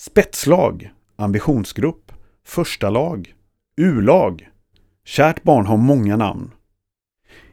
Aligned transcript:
Spetslag, 0.00 0.92
ambitionsgrupp, 1.16 2.12
första 2.46 2.90
lag, 2.90 3.34
U-lag. 3.76 4.48
Kärt 5.04 5.42
barn 5.42 5.66
har 5.66 5.76
många 5.76 6.16
namn. 6.16 6.50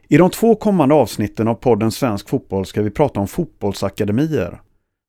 I 0.08 0.16
de 0.16 0.30
två 0.30 0.54
kommande 0.54 0.94
avsnitten 0.94 1.48
av 1.48 1.54
podden 1.54 1.90
Svensk 1.92 2.28
fotboll 2.28 2.66
ska 2.66 2.82
vi 2.82 2.90
prata 2.90 3.20
om 3.20 3.28
fotbollsakademier, 3.28 4.60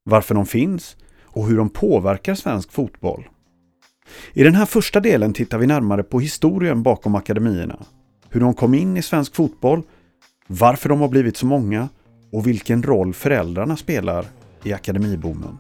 varför 0.04 0.36
de 0.36 0.46
finns 0.46 0.98
och 1.24 1.48
hur 1.48 1.58
de 1.58 1.70
påverkar 1.70 2.36
svensk 2.36 2.72
fotboll. 2.72 3.28
I 4.34 4.44
den 4.44 4.56
här 4.56 4.66
första 4.66 5.00
delen 5.00 5.34
tittar 5.34 5.58
vi 5.58 5.68
närmare 5.68 6.04
på 6.04 6.20
historien 6.20 6.84
bakom 6.84 7.16
akademierna, 7.16 7.86
hur 8.30 8.40
de 8.40 8.54
kom 8.54 8.74
in 8.74 8.98
i 8.98 9.02
svensk 9.02 9.36
fotboll, 9.36 9.82
varför 10.48 10.90
de 10.90 11.02
har 11.02 11.08
blivit 11.08 11.38
så 11.38 11.46
många 11.46 11.90
och 12.32 12.48
vilken 12.48 12.84
roll 12.84 13.14
föräldrarna 13.14 13.78
spelar 13.78 14.26
i 14.64 14.74
akademiboomen. 14.74 15.58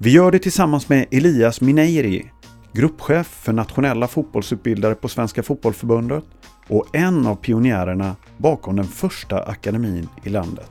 Vi 0.00 0.10
gör 0.10 0.30
det 0.30 0.38
tillsammans 0.38 0.88
med 0.88 1.06
Elias 1.10 1.60
Mineiri, 1.60 2.30
gruppchef 2.72 3.26
för 3.26 3.52
nationella 3.52 4.08
fotbollsutbildare 4.08 4.94
på 4.94 5.08
Svenska 5.08 5.42
Fotbollförbundet 5.42 6.24
och 6.68 6.96
en 6.96 7.26
av 7.26 7.36
pionjärerna 7.36 8.16
bakom 8.36 8.76
den 8.76 8.84
första 8.84 9.42
akademin 9.42 10.08
i 10.24 10.28
landet. 10.28 10.70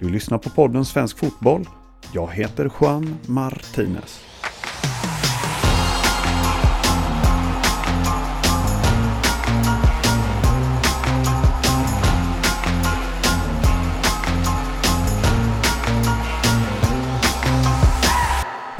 Du 0.00 0.08
lyssnar 0.08 0.38
på 0.38 0.50
podden 0.50 0.84
Svensk 0.84 1.18
Fotboll. 1.18 1.68
Jag 2.12 2.32
heter 2.32 2.70
Juan 2.80 3.16
Martinez. 3.26 4.20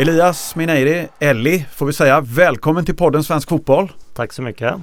Elias 0.00 0.56
Mineiri, 0.56 1.08
Elli 1.18 1.66
får 1.72 1.86
vi 1.86 1.92
säga, 1.92 2.20
välkommen 2.20 2.84
till 2.84 2.96
podden 2.96 3.24
Svensk 3.24 3.48
Fotboll. 3.48 3.92
Tack 4.14 4.32
så 4.32 4.42
mycket. 4.42 4.74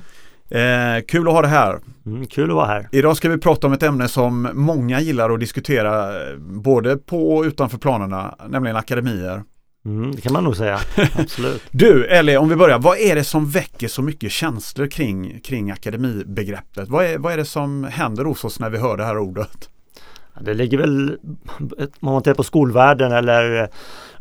Eh, 0.49 1.05
kul 1.07 1.27
att 1.27 1.33
ha 1.33 1.41
dig 1.41 1.51
här. 1.51 1.79
Mm, 2.05 2.27
kul 2.27 2.49
att 2.49 2.55
vara 2.55 2.65
här. 2.65 2.89
Idag 2.91 3.17
ska 3.17 3.29
vi 3.29 3.37
prata 3.37 3.67
om 3.67 3.73
ett 3.73 3.83
ämne 3.83 4.07
som 4.07 4.49
många 4.53 5.01
gillar 5.01 5.29
att 5.29 5.39
diskutera 5.39 6.11
både 6.37 6.97
på 6.97 7.35
och 7.35 7.43
utanför 7.43 7.77
planerna, 7.77 8.35
nämligen 8.47 8.77
akademier. 8.77 9.43
Mm, 9.85 10.15
det 10.15 10.21
kan 10.21 10.33
man 10.33 10.43
nog 10.43 10.57
säga, 10.57 10.79
absolut. 11.17 11.63
Du 11.71 12.05
Ellie, 12.05 12.37
om 12.37 12.49
vi 12.49 12.55
börjar, 12.55 12.79
vad 12.79 12.97
är 12.97 13.15
det 13.15 13.23
som 13.23 13.49
väcker 13.49 13.87
så 13.87 14.01
mycket 14.01 14.31
känslor 14.31 14.87
kring, 14.87 15.39
kring 15.39 15.71
akademibegreppet? 15.71 16.89
Vad 16.89 17.05
är, 17.05 17.17
vad 17.17 17.33
är 17.33 17.37
det 17.37 17.45
som 17.45 17.83
händer 17.83 18.23
hos 18.25 18.43
oss 18.43 18.59
när 18.59 18.69
vi 18.69 18.77
hör 18.77 18.97
det 18.97 19.03
här 19.03 19.17
ordet? 19.17 19.69
Det 20.41 20.53
ligger 20.53 20.77
väl, 20.77 21.17
om 21.99 22.13
man 22.13 22.21
tittar 22.21 22.33
på 22.33 22.43
skolvärlden 22.43 23.11
eller 23.11 23.69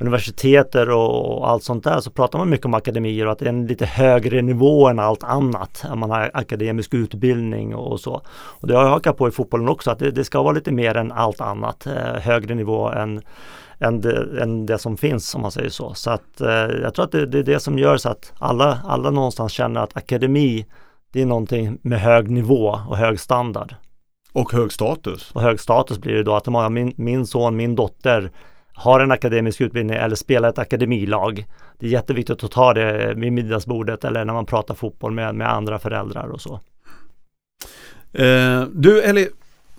universiteter 0.01 0.91
och 0.91 1.51
allt 1.51 1.63
sånt 1.63 1.85
där 1.85 2.01
så 2.01 2.11
pratar 2.11 2.39
man 2.39 2.51
mycket 2.51 2.67
om 2.67 2.75
akademier 2.75 3.27
och 3.27 3.33
att 3.33 3.39
det 3.39 3.45
är 3.45 3.49
en 3.49 3.67
lite 3.67 3.87
högre 3.87 4.43
nivå 4.43 4.89
än 4.89 4.99
allt 4.99 5.25
annat. 5.25 5.85
Man 5.95 6.11
har 6.11 6.31
akademisk 6.35 6.95
utbildning 6.95 7.75
och 7.75 8.01
så. 8.01 8.23
Och 8.35 8.69
det 8.69 8.75
har 8.75 8.83
jag 8.83 8.91
hakat 8.91 9.17
på 9.17 9.29
i 9.29 9.31
fotbollen 9.31 9.69
också, 9.69 9.91
att 9.91 9.99
det, 9.99 10.11
det 10.11 10.25
ska 10.25 10.43
vara 10.43 10.53
lite 10.53 10.73
mer 10.73 10.97
än 10.97 11.13
allt 11.13 11.41
annat. 11.41 11.87
Eh, 11.87 12.21
högre 12.21 12.55
nivå 12.55 12.89
än 12.89 13.23
än 13.79 14.01
det, 14.01 14.43
än 14.43 14.67
det 14.67 14.79
som 14.79 14.97
finns 14.97 15.35
om 15.35 15.43
man 15.43 15.51
säger 15.51 15.71
så. 15.71 15.95
Så 15.95 16.11
att 16.11 16.41
eh, 16.41 16.49
jag 16.83 16.95
tror 16.95 17.05
att 17.05 17.13
det, 17.13 17.27
det, 17.27 17.39
är 17.39 17.43
det 17.43 17.61
som 17.61 17.79
gör 17.79 17.97
så 17.97 18.09
att 18.09 18.33
alla, 18.39 18.79
alla 18.85 19.11
någonstans 19.11 19.53
känner 19.53 19.81
att 19.81 19.97
akademi 19.97 20.67
det 21.13 21.23
är 21.23 21.27
någonting 21.27 21.79
med 21.83 22.01
hög 22.01 22.31
nivå 22.31 22.81
och 22.89 22.97
hög 22.97 23.21
standard. 23.21 23.75
Och 24.33 24.53
hög 24.53 24.73
status. 24.73 25.31
Och 25.33 25.43
hög 25.43 25.61
status 25.61 25.99
blir 25.99 26.15
det 26.15 26.23
då 26.23 26.35
att 26.35 26.73
min, 26.73 26.95
min 26.97 27.27
son, 27.27 27.57
min 27.57 27.75
dotter 27.75 28.31
har 28.75 29.01
en 29.01 29.11
akademisk 29.11 29.61
utbildning 29.61 29.97
eller 29.97 30.17
spelar 30.17 30.49
ett 30.49 30.59
akademilag. 30.59 31.47
Det 31.79 31.87
är 31.87 31.91
jätteviktigt 31.91 32.45
att 32.45 32.51
ta 32.51 32.75
det 32.75 33.15
vid 33.15 33.33
middagsbordet 33.33 34.05
eller 34.05 34.25
när 34.25 34.33
man 34.33 34.47
pratar 34.47 34.75
fotboll 34.75 35.13
med, 35.13 35.35
med 35.35 35.53
andra 35.53 35.79
föräldrar 35.79 36.29
och 36.29 36.41
så. 36.41 36.61
Eh, 38.13 38.63
du, 38.73 39.03
eller 39.03 39.29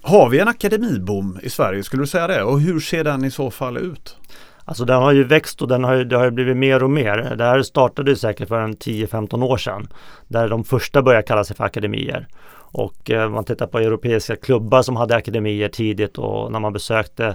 har 0.02 0.30
vi 0.30 0.40
en 0.40 0.48
akademiboom 0.48 1.40
i 1.44 1.50
Sverige? 1.50 1.84
Skulle 1.84 2.04
du 2.04 2.08
säga 2.08 2.28
det? 2.28 2.44
Och 2.44 2.60
hur 2.60 2.80
ser 2.80 3.04
den 3.04 3.26
i 3.26 3.32
så 3.32 3.52
fall 3.52 3.78
ut? 3.78 4.18
Alltså 4.66 4.86
den 4.86 5.02
har 5.02 5.12
ju 5.12 5.24
växt 5.24 5.62
och 5.62 5.68
den 5.68 5.84
har, 5.84 5.96
det 5.96 6.18
har 6.18 6.30
blivit 6.30 6.58
mer 6.58 6.84
och 6.84 6.90
mer. 6.90 7.36
Det 7.38 7.44
här 7.44 7.62
startade 7.62 8.16
säkert 8.16 8.48
för 8.48 8.62
en 8.62 8.76
10-15 8.76 9.44
år 9.44 9.58
sedan. 9.58 9.88
Där 10.28 10.50
de 10.50 10.64
första 10.64 11.02
började 11.02 11.28
kalla 11.28 11.44
sig 11.44 11.56
för 11.56 11.64
akademier. 11.64 12.28
Och 12.78 13.12
eh, 13.12 13.30
man 13.30 13.44
tittar 13.44 13.68
på 13.68 13.80
europeiska 13.80 14.36
klubbar 14.36 14.82
som 14.82 14.96
hade 14.96 15.16
akademier 15.16 15.70
tidigt 15.70 16.18
och 16.18 16.52
när 16.52 16.60
man 16.60 16.74
besökte 16.74 17.26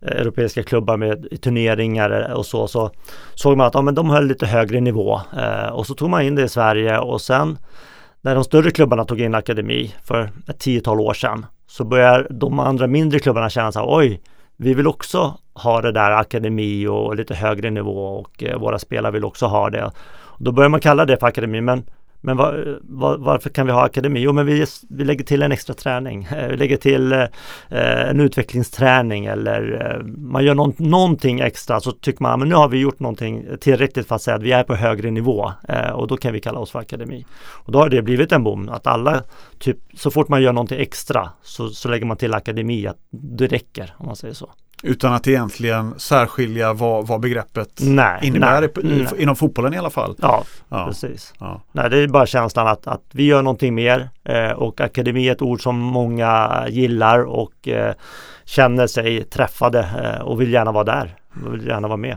eh, 0.00 0.20
europeiska 0.20 0.62
klubbar 0.62 0.96
med 0.96 1.40
turneringar 1.40 2.30
eh, 2.30 2.36
och 2.36 2.46
så, 2.46 2.68
så 2.68 2.90
såg 3.34 3.56
man 3.56 3.66
att 3.66 3.74
ja, 3.74 3.82
men 3.82 3.94
de 3.94 4.10
höll 4.10 4.26
lite 4.26 4.46
högre 4.46 4.80
nivå. 4.80 5.20
Eh, 5.38 5.72
och 5.72 5.86
så 5.86 5.94
tog 5.94 6.10
man 6.10 6.22
in 6.22 6.34
det 6.34 6.42
i 6.42 6.48
Sverige 6.48 6.98
och 6.98 7.20
sen 7.20 7.58
när 8.20 8.34
de 8.34 8.44
större 8.44 8.70
klubbarna 8.70 9.04
tog 9.04 9.20
in 9.20 9.34
akademi 9.34 9.94
för 10.04 10.30
ett 10.48 10.58
tiotal 10.58 11.00
år 11.00 11.14
sedan 11.14 11.46
så 11.66 11.84
börjar 11.84 12.26
de 12.30 12.58
andra 12.58 12.86
mindre 12.86 13.18
klubbarna 13.18 13.50
känna 13.50 13.72
så 13.72 13.78
här, 13.78 13.86
oj, 13.88 14.20
vi 14.56 14.74
vill 14.74 14.86
också 14.86 15.34
ha 15.54 15.80
det 15.80 15.92
där 15.92 16.10
akademi 16.10 16.86
och 16.86 17.16
lite 17.16 17.34
högre 17.34 17.70
nivå 17.70 18.06
och 18.06 18.42
eh, 18.42 18.58
våra 18.58 18.78
spelare 18.78 19.12
vill 19.12 19.24
också 19.24 19.46
ha 19.46 19.70
det. 19.70 19.90
Då 20.38 20.52
börjar 20.52 20.68
man 20.68 20.80
kalla 20.80 21.04
det 21.04 21.16
för 21.16 21.26
akademi, 21.26 21.60
men 21.60 21.84
men 22.20 22.36
var, 22.36 22.78
var, 22.82 23.18
varför 23.18 23.50
kan 23.50 23.66
vi 23.66 23.72
ha 23.72 23.84
akademi? 23.84 24.20
Jo, 24.20 24.32
men 24.32 24.46
vi, 24.46 24.66
vi 24.88 25.04
lägger 25.04 25.24
till 25.24 25.42
en 25.42 25.52
extra 25.52 25.74
träning. 25.74 26.28
Vi 26.50 26.56
lägger 26.56 26.76
till 26.76 27.12
eh, 27.12 27.20
eh, 27.68 28.10
en 28.10 28.20
utvecklingsträning 28.20 29.26
eller 29.26 29.86
eh, 29.86 30.06
man 30.06 30.44
gör 30.44 30.54
någon, 30.54 30.74
någonting 30.78 31.40
extra 31.40 31.80
så 31.80 31.92
tycker 31.92 32.22
man 32.22 32.42
att 32.42 32.48
nu 32.48 32.54
har 32.54 32.68
vi 32.68 32.78
gjort 32.78 33.00
någonting 33.00 33.46
tillräckligt 33.60 34.08
för 34.08 34.14
att 34.14 34.22
säga 34.22 34.36
att 34.36 34.42
vi 34.42 34.52
är 34.52 34.64
på 34.64 34.74
högre 34.74 35.10
nivå 35.10 35.52
eh, 35.68 35.90
och 35.90 36.06
då 36.06 36.16
kan 36.16 36.32
vi 36.32 36.40
kalla 36.40 36.58
oss 36.58 36.70
för 36.70 36.78
akademi. 36.78 37.26
Och 37.48 37.72
då 37.72 37.78
har 37.78 37.88
det 37.88 38.02
blivit 38.02 38.32
en 38.32 38.44
boom 38.44 38.68
att 38.68 38.86
alla, 38.86 39.22
typ 39.58 39.78
så 39.94 40.10
fort 40.10 40.28
man 40.28 40.42
gör 40.42 40.52
någonting 40.52 40.80
extra 40.80 41.30
så, 41.42 41.68
så 41.68 41.88
lägger 41.88 42.06
man 42.06 42.16
till 42.16 42.34
akademi, 42.34 42.86
att 42.86 42.98
det 43.10 43.46
räcker 43.46 43.94
om 43.98 44.06
man 44.06 44.16
säger 44.16 44.34
så. 44.34 44.50
Utan 44.82 45.12
att 45.12 45.26
egentligen 45.26 45.94
särskilja 45.98 46.72
vad, 46.72 47.06
vad 47.06 47.20
begreppet 47.20 47.80
nej, 47.80 48.20
innebär 48.22 48.60
nej, 48.60 48.70
i, 48.92 49.02
nej. 49.02 49.22
inom 49.22 49.36
fotbollen 49.36 49.74
i 49.74 49.78
alla 49.78 49.90
fall. 49.90 50.16
Ja, 50.22 50.44
ja. 50.68 50.86
precis. 50.86 51.34
Ja. 51.38 51.60
Nej, 51.72 51.90
det 51.90 51.98
är 51.98 52.08
bara 52.08 52.26
känslan 52.26 52.66
att, 52.66 52.86
att 52.86 53.02
vi 53.12 53.24
gör 53.24 53.42
någonting 53.42 53.74
mer 53.74 54.10
eh, 54.24 54.50
och 54.50 54.80
akademi 54.80 55.28
är 55.28 55.32
ett 55.32 55.42
ord 55.42 55.62
som 55.62 55.78
många 55.78 56.64
gillar 56.68 57.22
och 57.24 57.68
eh, 57.68 57.94
känner 58.44 58.86
sig 58.86 59.24
träffade 59.24 59.88
eh, 60.04 60.22
och 60.22 60.40
vill 60.40 60.52
gärna 60.52 60.72
vara 60.72 60.84
där. 60.84 61.16
Vill 61.50 61.66
gärna 61.66 61.88
vara 61.88 61.96
med. 61.96 62.16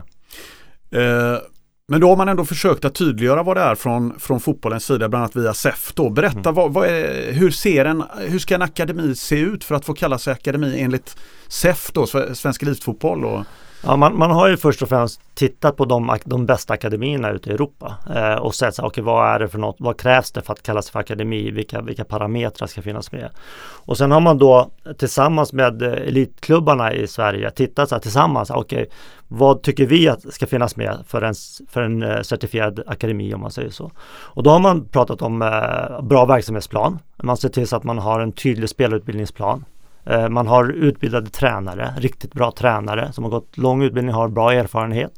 Men 1.88 2.00
då 2.00 2.08
har 2.08 2.16
man 2.16 2.28
ändå 2.28 2.44
försökt 2.44 2.84
att 2.84 2.94
tydliggöra 2.94 3.42
vad 3.42 3.56
det 3.56 3.60
är 3.60 3.74
från, 3.74 4.20
från 4.20 4.40
fotbollens 4.40 4.84
sida, 4.84 5.08
bland 5.08 5.22
annat 5.22 5.36
via 5.36 5.54
SEF. 5.54 5.92
Då. 5.94 6.10
Berätta, 6.10 6.38
mm. 6.38 6.54
vad, 6.54 6.72
vad 6.72 6.88
är, 6.88 7.32
hur, 7.32 7.50
ser 7.50 7.84
en, 7.84 8.04
hur 8.18 8.38
ska 8.38 8.54
en 8.54 8.62
akademi 8.62 9.16
se 9.16 9.38
ut 9.38 9.64
för 9.64 9.74
att 9.74 9.84
få 9.84 9.94
kalla 9.94 10.18
sig 10.18 10.32
akademi 10.32 10.80
enligt 10.80 11.16
SEF, 11.48 11.90
då, 11.92 12.06
Svensk 12.34 12.62
Elitfotboll? 12.62 13.24
Och... 13.24 13.44
Ja, 13.86 13.96
man, 13.96 14.18
man, 14.18 14.30
har 14.30 14.48
ju 14.48 14.56
först 14.56 14.82
och 14.82 14.88
främst 14.88 15.20
tittat 15.34 15.76
på 15.76 15.84
de, 15.84 16.18
de 16.24 16.46
bästa 16.46 16.74
akademierna 16.74 17.30
ute 17.30 17.50
i 17.50 17.52
Europa 17.52 17.94
eh, 18.14 18.34
och 18.34 18.54
sett 18.54 18.74
så, 18.74 18.86
okay, 18.86 19.04
vad 19.04 19.34
är 19.34 19.38
det 19.38 19.48
för 19.48 19.58
något, 19.58 19.76
vad 19.78 20.00
krävs 20.00 20.32
det 20.32 20.42
för 20.42 20.52
att 20.52 20.62
kallas 20.62 20.90
för 20.90 21.00
akademi, 21.00 21.50
vilka, 21.50 21.80
vilka 21.80 22.04
parametrar 22.04 22.66
ska 22.66 22.82
finnas 22.82 23.12
med. 23.12 23.30
Och 23.60 23.98
sen 23.98 24.10
har 24.10 24.20
man 24.20 24.38
då 24.38 24.70
tillsammans 24.98 25.52
med 25.52 25.82
eh, 25.82 25.92
elitklubbarna 25.92 26.92
i 26.92 27.06
Sverige 27.06 27.50
tittat 27.50 27.88
så 27.88 27.94
här, 27.94 28.02
tillsammans, 28.02 28.50
okej, 28.50 28.82
okay, 28.82 28.86
vad 29.28 29.62
tycker 29.62 29.86
vi 29.86 30.08
att 30.08 30.34
ska 30.34 30.46
finnas 30.46 30.76
med 30.76 30.98
för 31.06 31.22
en, 31.22 31.34
för 31.68 31.82
en 31.82 32.02
eh, 32.02 32.22
certifierad 32.22 32.82
akademi 32.86 33.34
om 33.34 33.40
man 33.40 33.50
säger 33.50 33.70
så. 33.70 33.90
Och 34.06 34.42
då 34.42 34.50
har 34.50 34.58
man 34.58 34.88
pratat 34.88 35.22
om 35.22 35.42
eh, 35.42 36.02
bra 36.02 36.24
verksamhetsplan. 36.24 36.98
Man 37.22 37.36
ser 37.36 37.48
till 37.48 37.68
så 37.68 37.76
att 37.76 37.84
man 37.84 37.98
har 37.98 38.20
en 38.20 38.32
tydlig 38.32 38.68
spelutbildningsplan. 38.68 39.64
Eh, 40.06 40.28
man 40.28 40.46
har 40.46 40.68
utbildade 40.72 41.30
tränare, 41.30 41.94
riktigt 41.98 42.32
bra 42.34 42.52
tränare 42.52 43.12
som 43.12 43.24
har 43.24 43.30
gått 43.30 43.58
lång 43.58 43.82
utbildning, 43.82 44.14
har 44.14 44.28
bra 44.28 44.52
erfarenhet. 44.52 45.12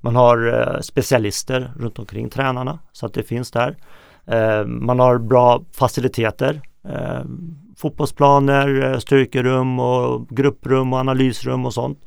Man 0.00 0.16
har 0.16 0.60
eh, 0.60 0.80
specialister 0.80 1.72
runt 1.78 1.98
omkring 1.98 2.30
tränarna 2.30 2.78
så 2.92 3.06
att 3.06 3.14
det 3.14 3.22
finns 3.22 3.50
där. 3.50 3.76
Eh, 4.26 4.64
man 4.66 4.98
har 4.98 5.18
bra 5.18 5.62
faciliteter, 5.72 6.60
fotbollsplaner, 7.76 8.98
styrkerum 8.98 9.80
och 9.80 10.28
grupprum 10.28 10.92
och 10.92 10.98
analysrum 10.98 11.66
och 11.66 11.74
sånt. 11.74 11.98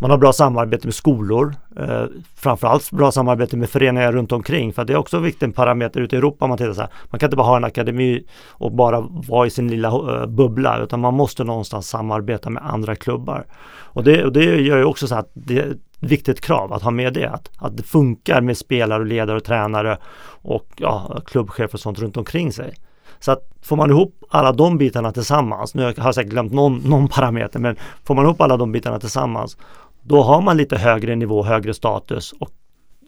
Man 0.00 0.10
har 0.10 0.18
bra 0.18 0.32
samarbete 0.32 0.86
med 0.86 0.94
skolor, 0.94 1.54
eh, 1.76 2.04
framförallt 2.36 2.90
bra 2.90 3.12
samarbete 3.12 3.56
med 3.56 3.70
föreningar 3.70 4.12
runt 4.12 4.32
omkring 4.32 4.72
för 4.72 4.84
det 4.84 4.92
är 4.92 4.96
också 4.96 5.16
en 5.16 5.22
viktig 5.22 5.54
parameter 5.54 6.00
ute 6.00 6.16
i 6.16 6.18
Europa. 6.18 6.46
Man, 6.46 6.58
tittar 6.58 6.72
så 6.72 6.80
här. 6.80 6.90
man 7.10 7.18
kan 7.18 7.26
inte 7.26 7.36
bara 7.36 7.46
ha 7.46 7.56
en 7.56 7.64
akademi 7.64 8.24
och 8.48 8.72
bara 8.72 9.00
vara 9.00 9.46
i 9.46 9.50
sin 9.50 9.68
lilla 9.68 9.88
eh, 9.88 10.26
bubbla 10.26 10.78
utan 10.78 11.00
man 11.00 11.14
måste 11.14 11.44
någonstans 11.44 11.88
samarbeta 11.88 12.50
med 12.50 12.62
andra 12.66 12.96
klubbar. 12.96 13.46
Och 13.92 14.04
det, 14.04 14.24
och 14.24 14.32
det 14.32 14.44
gör 14.44 14.76
ju 14.76 14.84
också 14.84 15.06
så 15.06 15.14
att 15.14 15.30
det 15.34 15.58
är 15.58 15.70
ett 15.70 15.78
viktigt 16.00 16.40
krav 16.40 16.72
att 16.72 16.82
ha 16.82 16.90
med 16.90 17.14
det, 17.14 17.26
att, 17.26 17.50
att 17.58 17.76
det 17.76 17.82
funkar 17.82 18.40
med 18.40 18.56
spelare 18.56 19.00
och 19.00 19.06
ledare 19.06 19.36
och 19.36 19.44
tränare 19.44 19.98
och 20.42 20.66
ja, 20.76 21.20
klubbchefer 21.26 21.74
och 21.74 21.80
sånt 21.80 21.98
runt 21.98 22.16
omkring 22.16 22.52
sig. 22.52 22.74
Så 23.18 23.32
att 23.32 23.50
får 23.62 23.76
man 23.76 23.90
ihop 23.90 24.24
alla 24.30 24.52
de 24.52 24.78
bitarna 24.78 25.12
tillsammans, 25.12 25.74
nu 25.74 25.82
har 25.82 25.94
jag 25.96 26.14
säkert 26.14 26.30
glömt 26.30 26.52
någon, 26.52 26.78
någon 26.78 27.08
parameter, 27.08 27.58
men 27.58 27.76
får 28.04 28.14
man 28.14 28.24
ihop 28.24 28.40
alla 28.40 28.56
de 28.56 28.72
bitarna 28.72 28.98
tillsammans, 28.98 29.56
då 30.02 30.22
har 30.22 30.42
man 30.42 30.56
lite 30.56 30.76
högre 30.78 31.16
nivå, 31.16 31.42
högre 31.42 31.74
status 31.74 32.32
och, 32.32 32.50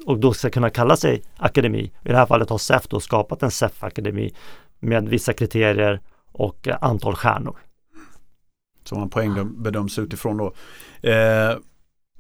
och 0.06 0.18
då 0.18 0.32
ska 0.32 0.50
kunna 0.50 0.70
kalla 0.70 0.96
sig 0.96 1.22
akademi. 1.36 1.92
I 2.04 2.08
det 2.08 2.16
här 2.16 2.26
fallet 2.26 2.50
har 2.50 2.58
SEF 2.58 2.88
då 2.88 3.00
skapat 3.00 3.42
en 3.42 3.50
SEF-akademi 3.50 4.34
med 4.80 5.08
vissa 5.08 5.32
kriterier 5.32 6.00
och 6.32 6.68
eh, 6.68 6.76
antal 6.80 7.14
stjärnor. 7.14 7.56
Som 8.84 8.98
man 8.98 9.10
poäng 9.10 9.62
bedöms 9.62 9.98
utifrån 9.98 10.36
då. 10.36 10.52
Eh, 11.08 11.56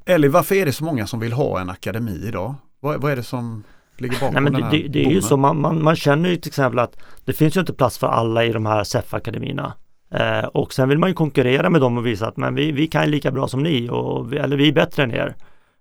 Ellie, 0.04 0.28
varför 0.28 0.54
är 0.54 0.66
det 0.66 0.72
så 0.72 0.84
många 0.84 1.06
som 1.06 1.20
vill 1.20 1.32
ha 1.32 1.60
en 1.60 1.70
akademi 1.70 2.24
idag? 2.28 2.54
Vad, 2.80 3.02
vad 3.02 3.12
är 3.12 3.16
det 3.16 3.22
som 3.22 3.64
ligger 3.96 4.20
bakom 4.20 4.34
Nej, 4.34 4.42
men 4.42 4.52
den 4.52 4.62
här 4.62 4.70
det, 4.70 4.88
det 4.88 5.04
är 5.04 5.10
ju 5.10 5.22
så, 5.22 5.36
man, 5.36 5.60
man, 5.60 5.82
man, 5.82 5.96
känner 5.96 6.28
ju 6.28 6.36
till 6.36 6.48
exempel 6.48 6.78
att 6.78 6.96
det 7.24 7.32
finns 7.32 7.56
ju 7.56 7.60
inte 7.60 7.72
plats 7.72 7.98
för 7.98 8.06
alla 8.06 8.44
i 8.44 8.52
de 8.52 8.66
här 8.66 8.84
SEF-akademierna. 8.84 9.72
Eh, 10.14 10.44
och 10.44 10.72
sen 10.72 10.88
vill 10.88 10.98
man 10.98 11.10
ju 11.10 11.14
konkurrera 11.14 11.70
med 11.70 11.80
dem 11.80 11.98
och 11.98 12.06
visa 12.06 12.28
att 12.28 12.36
men 12.36 12.54
vi, 12.54 12.72
vi 12.72 12.86
kan 12.86 13.10
lika 13.10 13.30
bra 13.30 13.48
som 13.48 13.62
ni, 13.62 13.88
och, 13.90 14.32
eller 14.32 14.56
vi 14.56 14.68
är 14.68 14.72
bättre 14.72 15.02
än 15.02 15.10
er. 15.10 15.34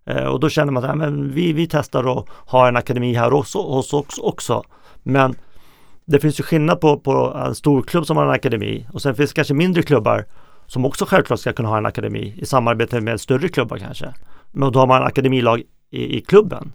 Eh, 0.05 0.25
och 0.25 0.39
då 0.39 0.49
känner 0.49 0.71
man 0.71 1.01
att 1.01 1.13
vi, 1.13 1.53
vi 1.53 1.67
testar 1.67 2.19
att 2.19 2.25
ha 2.29 2.67
en 2.67 2.77
akademi 2.77 3.13
här 3.13 3.31
hos, 3.31 3.55
oss 3.55 4.19
också. 4.19 4.63
Men 5.03 5.35
det 6.05 6.19
finns 6.19 6.39
ju 6.39 6.43
skillnad 6.43 6.81
på, 6.81 6.99
på 6.99 7.43
en 7.45 7.55
storklubb 7.55 8.05
som 8.05 8.17
har 8.17 8.23
en 8.23 8.31
akademi 8.31 8.87
och 8.93 9.01
sen 9.01 9.15
finns 9.15 9.29
det 9.29 9.35
kanske 9.35 9.53
mindre 9.53 9.83
klubbar 9.83 10.25
som 10.67 10.85
också 10.85 11.05
självklart 11.05 11.39
ska 11.39 11.53
kunna 11.53 11.69
ha 11.69 11.77
en 11.77 11.85
akademi 11.85 12.35
i 12.37 12.45
samarbete 12.45 13.01
med 13.01 13.21
större 13.21 13.47
klubbar 13.47 13.77
kanske. 13.77 14.13
Men 14.51 14.71
då 14.71 14.79
har 14.79 14.87
man 14.87 15.03
akademilag 15.03 15.63
i, 15.89 16.17
i 16.17 16.21
klubben. 16.21 16.71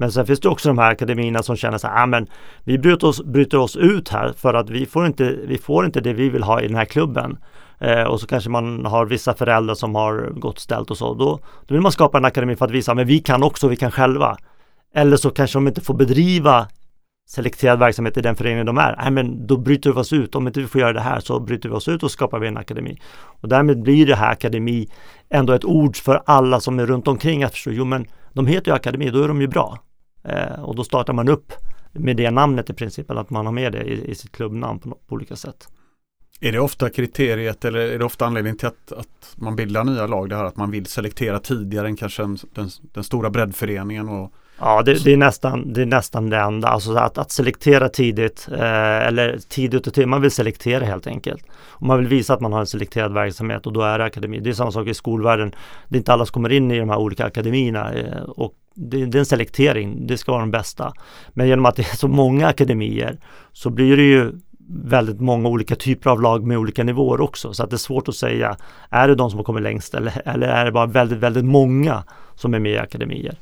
Men 0.00 0.12
sen 0.12 0.26
finns 0.26 0.40
det 0.40 0.48
också 0.48 0.68
de 0.68 0.78
här 0.78 0.90
akademierna 0.90 1.42
som 1.42 1.56
känner 1.56 1.78
så 1.78 1.86
här, 1.86 2.02
ah, 2.02 2.06
men 2.06 2.26
vi 2.64 2.78
bryter 2.78 3.06
oss, 3.06 3.24
bryter 3.24 3.58
oss 3.58 3.76
ut 3.76 4.08
här 4.08 4.32
för 4.32 4.54
att 4.54 4.70
vi 4.70 4.86
får, 4.86 5.06
inte, 5.06 5.36
vi 5.46 5.58
får 5.58 5.86
inte 5.86 6.00
det 6.00 6.12
vi 6.12 6.28
vill 6.28 6.42
ha 6.42 6.60
i 6.60 6.66
den 6.66 6.76
här 6.76 6.84
klubben. 6.84 7.38
Eh, 7.78 8.02
och 8.02 8.20
så 8.20 8.26
kanske 8.26 8.50
man 8.50 8.86
har 8.86 9.06
vissa 9.06 9.34
föräldrar 9.34 9.74
som 9.74 9.94
har 9.94 10.32
gått 10.40 10.58
ställt 10.58 10.90
och 10.90 10.98
så. 10.98 11.14
Då, 11.14 11.38
då 11.66 11.74
vill 11.74 11.80
man 11.80 11.92
skapa 11.92 12.18
en 12.18 12.24
akademi 12.24 12.56
för 12.56 12.64
att 12.64 12.70
visa, 12.70 12.92
ah, 12.92 12.94
men 12.94 13.06
vi 13.06 13.18
kan 13.18 13.42
också, 13.42 13.68
vi 13.68 13.76
kan 13.76 13.90
själva. 13.90 14.36
Eller 14.94 15.16
så 15.16 15.30
kanske 15.30 15.56
de 15.56 15.68
inte 15.68 15.80
får 15.80 15.94
bedriva 15.94 16.68
selekterad 17.28 17.78
verksamhet 17.78 18.16
i 18.16 18.20
den 18.20 18.36
föreningen 18.36 18.66
de 18.66 18.78
är. 18.78 18.96
Nej, 19.02 19.10
men 19.10 19.46
då 19.46 19.56
bryter 19.56 19.92
vi 19.92 20.00
oss 20.00 20.12
ut. 20.12 20.34
Om 20.34 20.46
inte 20.46 20.60
vi 20.60 20.66
får 20.66 20.80
göra 20.80 20.92
det 20.92 21.00
här 21.00 21.20
så 21.20 21.40
bryter 21.40 21.68
vi 21.68 21.74
oss 21.74 21.88
ut 21.88 22.02
och 22.02 22.10
skapar 22.10 22.38
vi 22.38 22.48
en 22.48 22.56
akademi. 22.56 23.00
Och 23.16 23.48
därmed 23.48 23.82
blir 23.82 24.06
det 24.06 24.16
här 24.16 24.32
akademi 24.32 24.88
ändå 25.30 25.52
ett 25.52 25.64
ord 25.64 25.96
för 25.96 26.22
alla 26.26 26.60
som 26.60 26.78
är 26.78 26.86
runt 26.86 27.08
omkring 27.08 27.42
att 27.42 27.52
förstå, 27.52 27.70
jo 27.70 27.84
men 27.84 28.06
de 28.32 28.46
heter 28.46 28.70
ju 28.70 28.74
akademi, 28.74 29.10
då 29.10 29.22
är 29.22 29.28
de 29.28 29.40
ju 29.40 29.48
bra. 29.48 29.78
Eh, 30.28 30.62
och 30.62 30.76
då 30.76 30.84
startar 30.84 31.12
man 31.12 31.28
upp 31.28 31.52
med 31.92 32.16
det 32.16 32.30
namnet 32.30 32.70
i 32.70 32.72
princip, 32.72 33.10
eller 33.10 33.20
att 33.20 33.30
man 33.30 33.46
har 33.46 33.52
med 33.52 33.72
det 33.72 33.82
i, 33.82 34.10
i 34.10 34.14
sitt 34.14 34.32
klubbnamn 34.32 34.78
på, 34.78 34.90
på 34.90 35.14
olika 35.14 35.36
sätt. 35.36 35.68
Är 36.40 36.52
det 36.52 36.60
ofta 36.60 36.90
kriteriet 36.90 37.64
eller 37.64 37.78
är 37.78 37.98
det 37.98 38.04
ofta 38.04 38.26
anledningen 38.26 38.58
till 38.58 38.68
att, 38.68 38.92
att 38.92 39.34
man 39.36 39.56
bildar 39.56 39.84
nya 39.84 40.06
lag? 40.06 40.28
Det 40.28 40.36
här 40.36 40.44
att 40.44 40.56
man 40.56 40.70
vill 40.70 40.86
selektera 40.86 41.38
tidigare 41.38 41.86
än 41.86 41.96
kanske 41.96 42.22
den, 42.22 42.38
den, 42.54 42.68
den 42.92 43.04
stora 43.04 43.30
breddföreningen 43.30 44.08
och 44.08 44.32
Ja, 44.60 44.82
det, 44.82 45.04
det, 45.04 45.12
är 45.12 45.16
nästan, 45.16 45.72
det 45.72 45.82
är 45.82 45.86
nästan 45.86 46.30
det 46.30 46.36
enda. 46.36 46.68
Alltså 46.68 46.94
att, 46.94 47.18
att 47.18 47.30
selektera 47.30 47.88
tidigt 47.88 48.48
eh, 48.52 49.06
eller 49.06 49.38
tidigt 49.48 49.86
och 49.86 49.94
tidigt. 49.94 50.08
Man 50.08 50.22
vill 50.22 50.30
selektera 50.30 50.84
helt 50.84 51.06
enkelt. 51.06 51.44
Och 51.52 51.86
man 51.86 51.98
vill 51.98 52.08
visa 52.08 52.34
att 52.34 52.40
man 52.40 52.52
har 52.52 52.60
en 52.60 52.66
selekterad 52.66 53.14
verksamhet 53.14 53.66
och 53.66 53.72
då 53.72 53.80
är 53.80 53.98
det 53.98 54.04
akademi. 54.04 54.40
Det 54.40 54.50
är 54.50 54.54
samma 54.54 54.72
sak 54.72 54.86
i 54.86 54.94
skolvärlden. 54.94 55.52
Det 55.88 55.96
är 55.96 55.98
inte 55.98 56.12
alla 56.12 56.26
som 56.26 56.32
kommer 56.32 56.52
in 56.52 56.70
i 56.70 56.78
de 56.78 56.88
här 56.88 56.98
olika 56.98 57.24
akademierna 57.24 57.92
eh, 57.92 58.22
och 58.22 58.52
det, 58.74 59.06
det, 59.06 59.18
är 59.18 59.20
en 59.20 59.26
selektering. 59.26 60.06
Det 60.06 60.18
ska 60.18 60.32
vara 60.32 60.42
de 60.42 60.50
bästa. 60.50 60.92
Men 61.28 61.48
genom 61.48 61.66
att 61.66 61.76
det 61.76 61.82
är 61.82 61.96
så 61.96 62.08
många 62.08 62.46
akademier 62.46 63.18
så 63.52 63.70
blir 63.70 63.96
det 63.96 64.02
ju 64.02 64.32
väldigt 64.70 65.20
många 65.20 65.48
olika 65.48 65.76
typer 65.76 66.10
av 66.10 66.22
lag 66.22 66.46
med 66.46 66.58
olika 66.58 66.84
nivåer 66.84 67.20
också. 67.20 67.52
Så 67.52 67.64
att 67.64 67.70
det 67.70 67.76
är 67.76 67.78
svårt 67.78 68.08
att 68.08 68.14
säga, 68.14 68.56
är 68.90 69.08
det 69.08 69.14
de 69.14 69.30
som 69.30 69.38
har 69.38 69.44
kommit 69.44 69.62
längst 69.62 69.94
eller, 69.94 70.22
eller 70.24 70.48
är 70.48 70.64
det 70.64 70.72
bara 70.72 70.86
väldigt, 70.86 71.18
väldigt 71.18 71.44
många 71.44 72.04
som 72.34 72.54
är 72.54 72.58
med 72.58 72.72
i 72.72 72.78
akademier? 72.78 73.38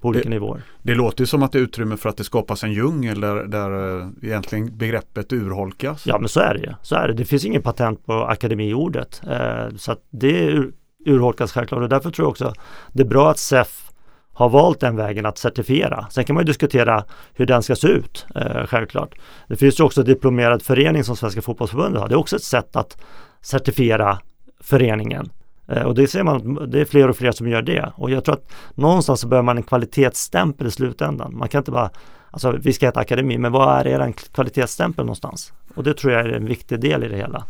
På 0.00 0.08
olika 0.08 0.24
det, 0.24 0.30
nivåer. 0.30 0.62
Det 0.82 0.94
låter 0.94 1.24
som 1.24 1.42
att 1.42 1.52
det 1.52 1.58
är 1.58 1.62
utrymme 1.62 1.96
för 1.96 2.08
att 2.08 2.16
det 2.16 2.24
skapas 2.24 2.64
en 2.64 2.72
djungel 2.72 3.20
där, 3.20 3.44
där 3.44 4.00
eh, 4.00 4.08
egentligen 4.22 4.76
begreppet 4.76 5.32
urholkas. 5.32 6.06
Ja 6.06 6.18
men 6.18 6.28
så 6.28 6.40
är 6.40 6.54
det 6.54 6.60
ju. 6.60 6.72
Så 6.82 6.96
är 6.96 7.08
det. 7.08 7.14
det 7.14 7.24
finns 7.24 7.44
ingen 7.44 7.62
patent 7.62 8.06
på 8.06 8.12
akademiordet. 8.12 9.22
Eh, 9.30 9.76
så 9.76 9.96
det 10.10 10.40
ur, 10.40 10.72
urholkas 11.06 11.52
självklart 11.52 11.82
och 11.82 11.88
därför 11.88 12.10
tror 12.10 12.24
jag 12.24 12.30
också 12.30 12.52
det 12.92 13.02
är 13.02 13.06
bra 13.06 13.30
att 13.30 13.38
SEF 13.38 13.84
har 14.32 14.48
valt 14.48 14.80
den 14.80 14.96
vägen 14.96 15.26
att 15.26 15.38
certifiera. 15.38 16.06
Sen 16.10 16.24
kan 16.24 16.34
man 16.34 16.42
ju 16.42 16.46
diskutera 16.46 17.04
hur 17.32 17.46
den 17.46 17.62
ska 17.62 17.76
se 17.76 17.88
ut, 17.88 18.26
eh, 18.34 18.66
självklart. 18.66 19.14
Det 19.48 19.56
finns 19.56 19.80
ju 19.80 19.84
också 19.84 20.02
diplomerad 20.02 20.62
förening 20.62 21.04
som 21.04 21.16
Svenska 21.16 21.42
fotbollsförbundet 21.42 22.00
har. 22.00 22.08
Det 22.08 22.14
är 22.14 22.18
också 22.18 22.36
ett 22.36 22.42
sätt 22.42 22.76
att 22.76 23.02
certifiera 23.40 24.18
föreningen. 24.60 25.30
Eh, 25.68 25.82
och 25.82 25.94
det 25.94 26.06
ser 26.06 26.22
man, 26.22 26.70
det 26.70 26.80
är 26.80 26.84
fler 26.84 27.08
och 27.08 27.16
fler 27.16 27.32
som 27.32 27.48
gör 27.48 27.62
det. 27.62 27.92
Och 27.96 28.10
jag 28.10 28.24
tror 28.24 28.34
att 28.34 28.52
någonstans 28.74 29.20
så 29.20 29.28
behöver 29.28 29.44
man 29.44 29.56
en 29.56 29.62
kvalitetsstämpel 29.62 30.66
i 30.66 30.70
slutändan. 30.70 31.36
Man 31.36 31.48
kan 31.48 31.58
inte 31.58 31.70
bara, 31.70 31.90
alltså 32.30 32.58
vi 32.62 32.72
ska 32.72 32.86
heta 32.86 33.00
akademi, 33.00 33.38
men 33.38 33.52
vad 33.52 33.78
är 33.78 33.86
er 33.86 34.12
kvalitetsstämpel 34.12 35.04
någonstans? 35.04 35.52
Och 35.74 35.84
det 35.84 35.94
tror 35.94 36.12
jag 36.12 36.22
är 36.22 36.28
en 36.28 36.46
viktig 36.46 36.80
del 36.80 37.04
i 37.04 37.08
det 37.08 37.16
hela. 37.16 37.44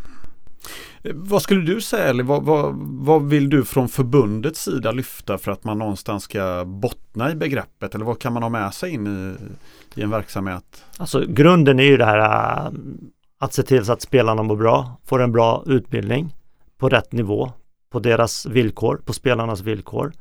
Vad 1.14 1.42
skulle 1.42 1.60
du 1.60 1.80
säga, 1.80 2.04
eller 2.04 2.24
vad, 2.24 2.42
vad, 2.42 2.74
vad, 2.80 3.28
vill 3.28 3.50
du 3.50 3.64
från 3.64 3.88
förbundets 3.88 4.62
sida 4.62 4.92
lyfta 4.92 5.38
för 5.38 5.52
att 5.52 5.64
man 5.64 5.78
någonstans 5.78 6.22
ska 6.22 6.64
bottna 6.66 7.30
i 7.30 7.34
begreppet? 7.34 7.94
Eller 7.94 8.04
vad 8.04 8.18
kan 8.18 8.32
man 8.32 8.42
ha 8.42 8.50
med 8.50 8.74
sig 8.74 8.90
in 8.90 9.06
i, 9.06 9.36
i 10.00 10.02
en 10.02 10.10
verksamhet? 10.10 10.84
Alltså 10.96 11.24
grunden 11.28 11.80
är 11.80 11.84
ju 11.84 11.96
det 11.96 12.04
här 12.04 12.18
äh, 12.18 12.72
att 13.38 13.52
se 13.52 13.62
till 13.62 13.84
så 13.84 13.92
att 13.92 14.02
spelarna 14.02 14.42
mår 14.42 14.56
bra, 14.56 15.00
får 15.04 15.22
en 15.22 15.32
bra 15.32 15.62
utbildning 15.66 16.34
på 16.78 16.88
rätt 16.88 17.12
nivå, 17.12 17.52
på 17.90 17.98
deras 17.98 18.46
villkor, 18.46 19.00
på 19.04 19.12
spelarnas 19.12 19.60
villkor. 19.60 20.12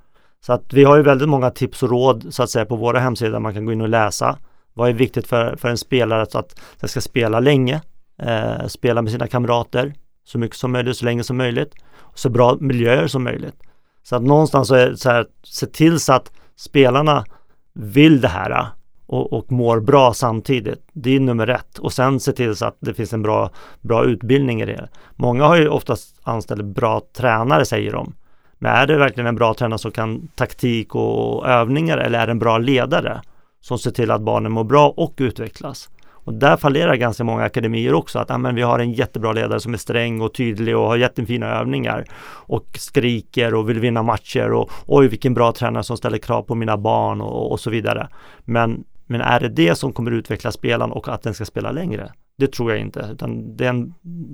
Så 0.46 0.54
att 0.54 0.74
vi 0.74 0.84
har 0.84 0.98
ju 0.98 1.04
väldigt 1.04 1.30
många 1.30 1.50
tips 1.50 1.84
och 1.84 1.90
råd 1.90 2.26
så 2.30 2.44
att 2.44 2.50
säga 2.50 2.66
på 2.66 2.76
våra 2.76 3.00
hemsidor 3.00 3.40
man 3.40 3.54
kan 3.54 3.66
gå 3.66 3.72
in 3.72 3.82
och 3.82 3.90
läsa. 3.90 4.38
Vad 4.74 4.90
är 4.90 4.94
viktigt 4.94 5.28
för, 5.28 5.56
för 5.56 5.70
en 5.70 5.78
spelare 5.78 6.26
så 6.30 6.40
att 6.40 6.62
den 6.80 6.90
ska 6.90 7.02
spela 7.02 7.40
länge, 7.40 7.82
eh, 8.22 8.68
spela 8.68 9.02
med 9.02 9.12
sina 9.12 9.28
kamrater 9.28 9.94
så 10.26 10.38
mycket 10.38 10.58
som 10.58 10.72
möjligt, 10.72 10.98
så 10.98 11.06
länge 11.06 11.24
som 11.24 11.38
möjligt, 11.38 11.74
och 11.96 12.20
så 12.20 12.30
bra 12.30 12.58
miljöer 12.60 13.08
som 13.08 13.24
möjligt. 13.24 13.56
Så 14.04 14.16
att 14.16 14.24
någonstans 14.24 14.68
så 14.68 14.76
är 14.76 14.90
det 14.90 14.98
så 14.98 15.10
här, 15.10 15.26
se 15.44 15.66
till 15.66 16.00
så 16.00 16.14
att 16.14 16.32
spelarna 16.56 17.26
vill 17.74 18.22
det 18.22 18.28
här 18.28 18.68
och, 19.08 19.34
och 19.34 19.52
mår 19.52 19.80
bra 19.80 20.14
samtidigt. 20.14 20.88
Det 20.94 21.16
är 21.16 21.20
nummer 21.20 21.48
ett. 21.48 21.80
Och 21.80 21.94
sen 21.94 22.20
se 22.20 22.32
till 22.32 22.56
så 22.56 22.66
att 22.66 22.78
det 22.80 22.94
finns 22.94 23.14
en 23.14 23.22
bra, 23.22 23.50
bra 23.82 24.06
utbildning 24.06 24.62
i 24.62 24.66
det. 24.66 24.90
Många 25.16 25.46
har 25.46 25.58
ju 25.58 25.70
oftast 25.70 26.20
anställt 26.24 26.66
bra 26.66 27.02
tränare 27.18 27.66
säger 27.66 27.92
de. 27.92 28.14
Men 28.60 28.76
är 28.76 28.88
det 28.88 28.98
verkligen 28.98 29.28
en 29.28 29.36
bra 29.36 29.54
tränare 29.54 29.80
som 29.80 29.92
kan 29.92 30.28
taktik 30.36 30.96
och 30.96 31.48
övningar 31.48 31.98
eller 31.98 32.20
är 32.20 32.26
det 32.26 32.32
en 32.32 32.40
bra 32.40 32.58
ledare 32.58 33.22
som 33.62 33.80
ser 33.80 33.92
till 33.92 34.12
att 34.12 34.22
barnen 34.22 34.52
mår 34.52 34.64
bra 34.64 34.94
och 34.98 35.14
utvecklas? 35.18 35.90
Och 36.28 36.34
där 36.34 36.58
fallerar 36.58 36.96
ganska 36.96 37.24
många 37.24 37.44
akademier 37.44 37.94
också 37.94 38.20
att 38.20 38.32
amen, 38.32 38.56
vi 38.56 38.62
har 38.62 38.80
en 38.80 38.94
jättebra 38.94 39.34
ledare 39.34 39.60
som 39.60 39.74
är 39.74 39.78
sträng 39.78 40.22
och 40.22 40.34
tydlig 40.34 40.78
och 40.78 40.88
har 40.88 40.98
jättefina 40.98 41.48
övningar 41.48 42.06
och 42.30 42.66
skriker 42.74 43.54
och 43.54 43.70
vill 43.70 43.80
vinna 43.80 44.04
matcher 44.04 44.52
och 44.52 44.72
oj 44.86 45.08
vilken 45.08 45.34
bra 45.34 45.52
tränare 45.52 45.84
som 45.84 45.98
ställer 45.98 46.18
krav 46.18 46.42
på 46.42 46.56
mina 46.56 46.78
barn 46.78 47.22
och, 47.22 47.52
och 47.52 47.60
så 47.60 47.70
vidare. 47.70 48.08
Men 48.46 48.84
men 49.08 49.22
är 49.22 49.40
det 49.40 49.50
det 49.50 49.76
som 49.76 49.94
kommer 49.94 50.12
utveckla 50.12 50.52
spelaren 50.52 50.92
och 50.92 51.08
att 51.08 51.22
den 51.22 51.34
ska 51.34 51.46
spela 51.46 51.72
längre? 51.72 52.14
Det 52.38 52.52
tror 52.52 52.72
jag 52.72 52.80
inte, 52.80 53.10
utan 53.12 53.58
den, 53.58 53.94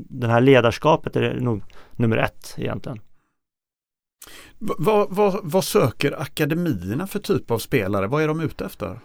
den 0.10 0.30
här 0.30 0.42
ledarskapet 0.42 1.16
är 1.16 1.40
nog 1.40 1.64
nummer 1.92 2.18
ett 2.18 2.56
egentligen. 2.58 3.00
Vad, 4.60 5.08
vad, 5.10 5.40
vad 5.44 5.64
söker 5.64 6.22
akademierna 6.22 7.08
för 7.08 7.20
typ 7.20 7.52
av 7.52 7.58
spelare? 7.58 8.08
Vad 8.08 8.24
är 8.24 8.28
de 8.28 8.40
ute 8.40 8.66
efter? 8.66 9.00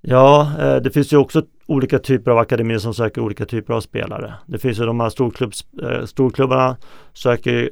Ja, 0.00 0.52
eh, 0.60 0.76
det 0.76 0.90
finns 0.90 1.12
ju 1.12 1.16
också 1.16 1.42
olika 1.66 1.98
typer 1.98 2.30
av 2.30 2.38
akademier 2.38 2.78
som 2.78 2.94
söker 2.94 3.20
olika 3.20 3.46
typer 3.46 3.74
av 3.74 3.80
spelare. 3.80 4.34
Det 4.46 4.58
finns 4.58 4.80
ju 4.80 4.84
de 4.84 5.00
här 5.00 5.08
storklubbs, 5.08 5.66
eh, 5.82 6.04
storklubbarna 6.04 6.76
söker 7.12 7.70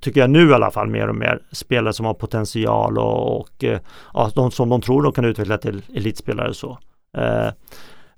tycker 0.00 0.20
jag 0.20 0.30
nu 0.30 0.50
i 0.50 0.52
alla 0.52 0.70
fall 0.70 0.88
mer 0.88 1.08
och 1.08 1.14
mer 1.14 1.42
spelare 1.52 1.92
som 1.92 2.06
har 2.06 2.14
potential 2.14 2.98
och, 2.98 3.40
och 3.40 3.64
eh, 3.64 3.80
ja, 4.14 4.30
de 4.34 4.50
som 4.50 4.68
de 4.68 4.80
tror 4.80 5.02
de 5.02 5.12
kan 5.12 5.24
utveckla 5.24 5.58
till 5.58 5.82
elitspelare 5.94 6.54
så. 6.54 6.78
Eh, 7.18 7.48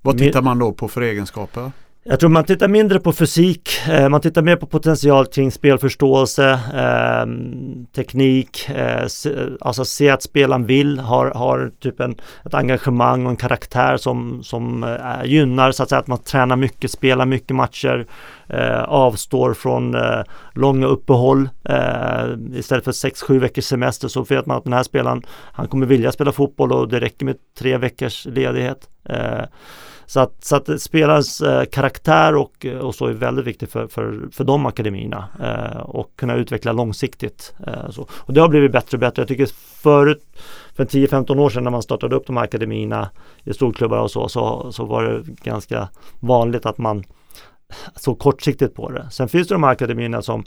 Vad 0.01 0.17
tittar 0.17 0.41
man 0.41 0.59
då 0.59 0.71
på 0.71 0.87
för 0.87 1.01
egenskaper? 1.01 1.71
Jag 2.05 2.19
tror 2.19 2.29
man 2.29 2.43
tittar 2.43 2.67
mindre 2.67 2.99
på 2.99 3.13
fysik, 3.13 3.69
eh, 3.89 4.09
man 4.09 4.21
tittar 4.21 4.41
mer 4.41 4.55
på 4.55 4.65
potential 4.65 5.25
kring 5.25 5.51
spelförståelse, 5.51 6.51
eh, 6.51 7.25
teknik, 7.95 8.69
eh, 8.69 9.07
se, 9.07 9.29
alltså 9.61 9.85
se 9.85 10.09
att 10.09 10.23
spelaren 10.23 10.65
vill, 10.65 10.99
har, 10.99 11.31
har 11.31 11.71
typ 11.79 11.99
en, 11.99 12.15
ett 12.45 12.53
engagemang 12.53 13.25
och 13.25 13.29
en 13.31 13.37
karaktär 13.37 13.97
som, 13.97 14.43
som 14.43 14.83
eh, 14.83 15.25
gynnar 15.25 15.71
så 15.71 15.83
att 15.83 15.89
säga 15.89 15.99
att 15.99 16.07
man 16.07 16.17
tränar 16.17 16.55
mycket, 16.55 16.91
spelar 16.91 17.25
mycket 17.25 17.55
matcher, 17.55 18.07
eh, 18.47 18.83
avstår 18.83 19.53
från 19.53 19.95
eh, 19.95 20.21
långa 20.53 20.87
uppehåll 20.87 21.49
eh, 21.69 22.25
istället 22.53 22.83
för 22.83 22.91
6-7 22.91 23.39
veckors 23.39 23.65
semester 23.65 24.07
så 24.07 24.23
vet 24.23 24.45
man 24.45 24.57
att 24.57 24.63
den 24.63 24.73
här 24.73 24.83
spelaren, 24.83 25.21
han 25.29 25.67
kommer 25.67 25.85
vilja 25.85 26.11
spela 26.11 26.31
fotboll 26.31 26.71
och 26.71 26.87
det 26.87 26.99
räcker 26.99 27.25
med 27.25 27.35
tre 27.57 27.77
veckors 27.77 28.25
ledighet 28.25 28.89
Eh, 29.09 29.45
så 30.05 30.19
att, 30.19 30.43
så 30.43 30.55
att 30.55 30.81
spelarens 30.81 31.41
eh, 31.41 31.65
karaktär 31.65 32.35
och, 32.35 32.65
och 32.81 32.95
så 32.95 33.05
är 33.05 33.13
väldigt 33.13 33.45
viktigt 33.45 33.71
för, 33.71 33.87
för, 33.87 34.29
för 34.31 34.43
de 34.43 34.65
akademierna 34.65 35.27
eh, 35.41 35.81
och 35.81 36.15
kunna 36.15 36.35
utveckla 36.35 36.71
långsiktigt. 36.71 37.53
Eh, 37.67 37.89
så. 37.89 38.07
Och 38.11 38.33
det 38.33 38.41
har 38.41 38.49
blivit 38.49 38.71
bättre 38.71 38.95
och 38.95 38.99
bättre. 38.99 39.21
Jag 39.21 39.27
tycker 39.27 39.49
förut 39.81 40.23
för 40.75 40.85
10-15 40.85 41.39
år 41.39 41.49
sedan 41.49 41.63
när 41.63 41.71
man 41.71 41.83
startade 41.83 42.15
upp 42.15 42.27
de 42.27 42.37
här 42.37 42.43
akademierna 42.43 43.09
i 43.43 43.53
storklubbar 43.53 43.97
och 43.97 44.11
så, 44.11 44.29
så, 44.29 44.71
så 44.71 44.85
var 44.85 45.03
det 45.03 45.23
ganska 45.43 45.89
vanligt 46.19 46.65
att 46.65 46.77
man 46.77 47.03
så 47.95 48.15
kortsiktigt 48.15 48.75
på 48.75 48.89
det. 48.89 49.07
Sen 49.11 49.29
finns 49.29 49.47
det 49.47 49.55
de 49.55 49.63
här 49.63 49.71
akademierna 49.71 50.21
som 50.21 50.43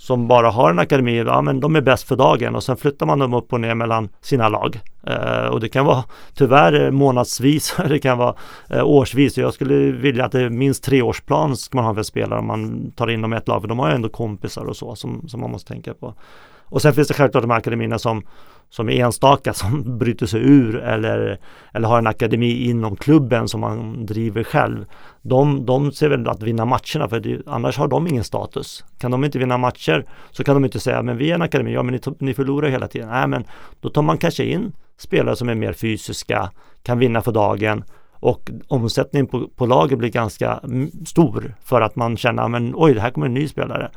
som 0.00 0.28
bara 0.28 0.50
har 0.50 0.70
en 0.70 0.78
akademi, 0.78 1.18
ja 1.18 1.42
men 1.42 1.60
de 1.60 1.76
är 1.76 1.80
bäst 1.80 2.08
för 2.08 2.16
dagen 2.16 2.54
och 2.54 2.62
sen 2.62 2.76
flyttar 2.76 3.06
man 3.06 3.18
dem 3.18 3.34
upp 3.34 3.52
och 3.52 3.60
ner 3.60 3.74
mellan 3.74 4.08
sina 4.20 4.48
lag. 4.48 4.80
Eh, 5.06 5.46
och 5.46 5.60
det 5.60 5.68
kan 5.68 5.86
vara 5.86 6.04
tyvärr 6.34 6.90
månadsvis, 6.90 7.76
det 7.88 7.98
kan 7.98 8.18
vara 8.18 8.34
eh, 8.70 8.84
årsvis. 8.84 9.38
Jag 9.38 9.54
skulle 9.54 9.74
vilja 9.92 10.24
att 10.24 10.32
det 10.32 10.40
är 10.40 10.50
minst 10.50 10.84
treårsplan 10.84 11.56
ska 11.56 11.78
man 11.78 11.84
ha 11.84 11.94
för 11.94 12.02
spelare 12.02 12.38
om 12.38 12.46
man 12.46 12.92
tar 12.96 13.10
in 13.10 13.22
dem 13.22 13.32
i 13.32 13.36
ett 13.36 13.48
lag, 13.48 13.60
för 13.60 13.68
de 13.68 13.78
har 13.78 13.88
ju 13.88 13.94
ändå 13.94 14.08
kompisar 14.08 14.64
och 14.64 14.76
så 14.76 14.94
som, 14.94 15.28
som 15.28 15.40
man 15.40 15.50
måste 15.50 15.72
tänka 15.72 15.94
på. 15.94 16.14
Och 16.70 16.82
sen 16.82 16.94
finns 16.94 17.08
det 17.08 17.14
självklart 17.14 17.42
de 17.42 17.50
här 17.50 17.58
akademierna 17.58 17.98
som, 17.98 18.22
som 18.70 18.88
är 18.88 19.04
enstaka 19.04 19.52
som 19.54 19.98
bryter 19.98 20.26
sig 20.26 20.40
ur 20.40 20.76
eller, 20.76 21.38
eller 21.72 21.88
har 21.88 21.98
en 21.98 22.06
akademi 22.06 22.68
inom 22.68 22.96
klubben 22.96 23.48
som 23.48 23.60
man 23.60 24.06
driver 24.06 24.44
själv. 24.44 24.84
De, 25.22 25.66
de 25.66 25.92
ser 25.92 26.08
väl 26.08 26.28
att 26.28 26.42
vinna 26.42 26.64
matcherna 26.64 27.08
för 27.08 27.20
det, 27.20 27.42
annars 27.46 27.78
har 27.78 27.88
de 27.88 28.06
ingen 28.06 28.24
status. 28.24 28.84
Kan 28.98 29.10
de 29.10 29.24
inte 29.24 29.38
vinna 29.38 29.58
matcher 29.58 30.04
så 30.30 30.44
kan 30.44 30.54
de 30.54 30.64
inte 30.64 30.80
säga 30.80 31.02
men 31.02 31.16
vi 31.16 31.30
är 31.30 31.34
en 31.34 31.42
akademi, 31.42 31.72
ja 31.72 31.82
men 31.82 31.94
ni, 31.94 32.00
ni 32.18 32.34
förlorar 32.34 32.68
hela 32.68 32.88
tiden. 32.88 33.08
Nej 33.08 33.28
men 33.28 33.44
då 33.80 33.88
tar 33.88 34.02
man 34.02 34.18
kanske 34.18 34.44
in 34.44 34.72
spelare 34.98 35.36
som 35.36 35.48
är 35.48 35.54
mer 35.54 35.72
fysiska, 35.72 36.50
kan 36.82 36.98
vinna 36.98 37.22
för 37.22 37.32
dagen 37.32 37.84
och 38.20 38.50
omsättningen 38.68 39.26
på, 39.26 39.48
på 39.56 39.66
laget 39.66 39.98
blir 39.98 40.08
ganska 40.08 40.60
stor 41.06 41.54
för 41.64 41.80
att 41.80 41.96
man 41.96 42.16
känner 42.16 42.48
men 42.48 42.72
oj 42.76 42.94
det 42.94 43.00
här 43.00 43.10
kommer 43.10 43.26
en 43.26 43.34
ny 43.34 43.48
spelare. 43.48 43.90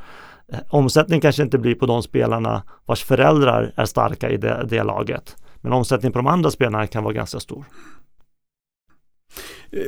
Eh, 0.53 0.60
omsättning 0.69 1.22
kanske 1.22 1.43
inte 1.43 1.57
blir 1.57 1.75
på 1.75 1.86
de 1.86 2.03
spelarna 2.03 2.63
vars 2.86 3.03
föräldrar 3.03 3.74
är 3.75 3.86
starka 3.86 4.29
i 4.29 4.38
det, 4.38 4.65
det 4.69 4.83
laget. 4.83 5.36
Men 5.55 5.74
omsättningen 5.74 6.13
på 6.13 6.19
de 6.19 6.27
andra 6.27 6.51
spelarna 6.51 6.88
kan 6.88 7.03
vara 7.03 7.13
ganska 7.13 7.39
stor. 7.39 7.65
Eh, 9.72 9.79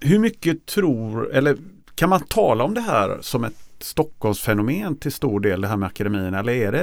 hur 0.00 0.18
mycket 0.18 0.66
tror, 0.66 1.32
eller 1.32 1.56
kan 1.94 2.08
man 2.08 2.20
tala 2.20 2.64
om 2.64 2.74
det 2.74 2.80
här 2.80 3.18
som 3.20 3.44
ett 3.44 3.54
Stockholmsfenomen 3.78 4.96
till 4.96 5.12
stor 5.12 5.40
del 5.40 5.60
det 5.60 5.68
här 5.68 5.76
med 5.76 5.86
akademin 5.86 6.34
eller 6.34 6.52
är 6.52 6.72
det, 6.72 6.82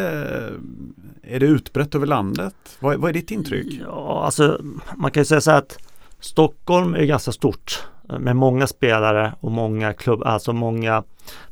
är 1.23 1.39
det 1.39 1.45
utbrett 1.45 1.95
över 1.95 2.07
landet? 2.07 2.55
Vad, 2.79 2.97
vad 2.97 3.09
är 3.09 3.13
ditt 3.13 3.31
intryck? 3.31 3.81
Ja, 3.85 4.23
alltså 4.25 4.61
man 4.97 5.11
kan 5.11 5.21
ju 5.21 5.25
säga 5.25 5.41
så 5.41 5.51
här 5.51 5.57
att 5.57 5.77
Stockholm 6.21 6.95
är 6.95 7.05
ganska 7.05 7.31
stort 7.31 7.83
eh, 8.09 8.19
med 8.19 8.35
många 8.35 8.67
spelare 8.67 9.33
och 9.39 9.51
många, 9.51 9.93
klubb, 9.93 10.23
alltså 10.23 10.53
många, 10.53 11.03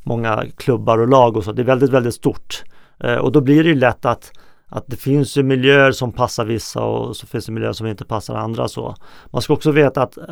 många 0.03 0.45
klubbar 0.57 0.97
och 0.97 1.07
lag 1.07 1.38
och 1.38 1.43
så. 1.43 1.51
Det 1.51 1.61
är 1.61 1.65
väldigt, 1.65 1.89
väldigt 1.89 2.15
stort. 2.15 2.63
Eh, 2.99 3.15
och 3.15 3.31
då 3.31 3.41
blir 3.41 3.63
det 3.63 3.69
ju 3.69 3.75
lätt 3.75 4.05
att, 4.05 4.31
att 4.67 4.83
det 4.88 4.95
finns 4.95 5.38
ju 5.38 5.43
miljöer 5.43 5.91
som 5.91 6.11
passar 6.11 6.45
vissa 6.45 6.81
och 6.81 7.17
så 7.17 7.27
finns 7.27 7.45
det 7.45 7.51
miljöer 7.51 7.73
som 7.73 7.88
inte 7.88 8.05
passar 8.05 8.35
andra 8.35 8.67
så. 8.67 8.95
Man 9.25 9.41
ska 9.41 9.53
också 9.53 9.71
veta 9.71 10.01
att, 10.01 10.17
eh, 10.17 10.25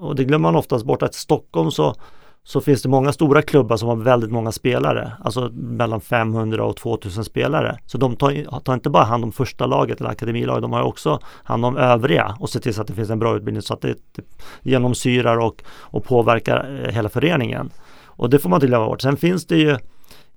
och 0.00 0.14
det 0.14 0.24
glömmer 0.24 0.42
man 0.42 0.56
oftast 0.56 0.84
bort, 0.84 1.02
att 1.02 1.14
i 1.14 1.18
Stockholm 1.18 1.70
så 1.70 1.94
så 2.48 2.60
finns 2.60 2.82
det 2.82 2.88
många 2.88 3.12
stora 3.12 3.42
klubbar 3.42 3.76
som 3.76 3.88
har 3.88 3.96
väldigt 3.96 4.30
många 4.30 4.52
spelare, 4.52 5.12
alltså 5.24 5.50
mellan 5.54 6.00
500 6.00 6.64
och 6.64 6.76
2000 6.76 7.24
spelare. 7.24 7.78
Så 7.86 7.98
de 7.98 8.16
tar, 8.16 8.60
tar 8.60 8.74
inte 8.74 8.90
bara 8.90 9.04
hand 9.04 9.24
om 9.24 9.32
första 9.32 9.66
laget 9.66 10.00
eller 10.00 10.10
akademilaget, 10.10 10.62
de 10.62 10.72
har 10.72 10.82
också 10.82 11.20
hand 11.24 11.64
om 11.64 11.76
övriga 11.76 12.36
och 12.40 12.50
ser 12.50 12.60
till 12.60 12.74
så 12.74 12.80
att 12.80 12.86
det 12.86 12.94
finns 12.94 13.10
en 13.10 13.18
bra 13.18 13.36
utbildning 13.36 13.62
så 13.62 13.74
att 13.74 13.80
det, 13.80 13.94
det 14.12 14.22
genomsyrar 14.62 15.38
och, 15.38 15.62
och 15.68 16.04
påverkar 16.04 16.84
eh, 16.84 16.94
hela 16.94 17.08
föreningen. 17.08 17.70
Och 18.04 18.30
det 18.30 18.38
får 18.38 18.50
man 18.50 18.56
inte 18.56 18.66
glömma 18.66 18.86
bort. 18.86 19.00
Sen 19.00 19.16
finns 19.16 19.46
det 19.46 19.56
ju 19.56 19.76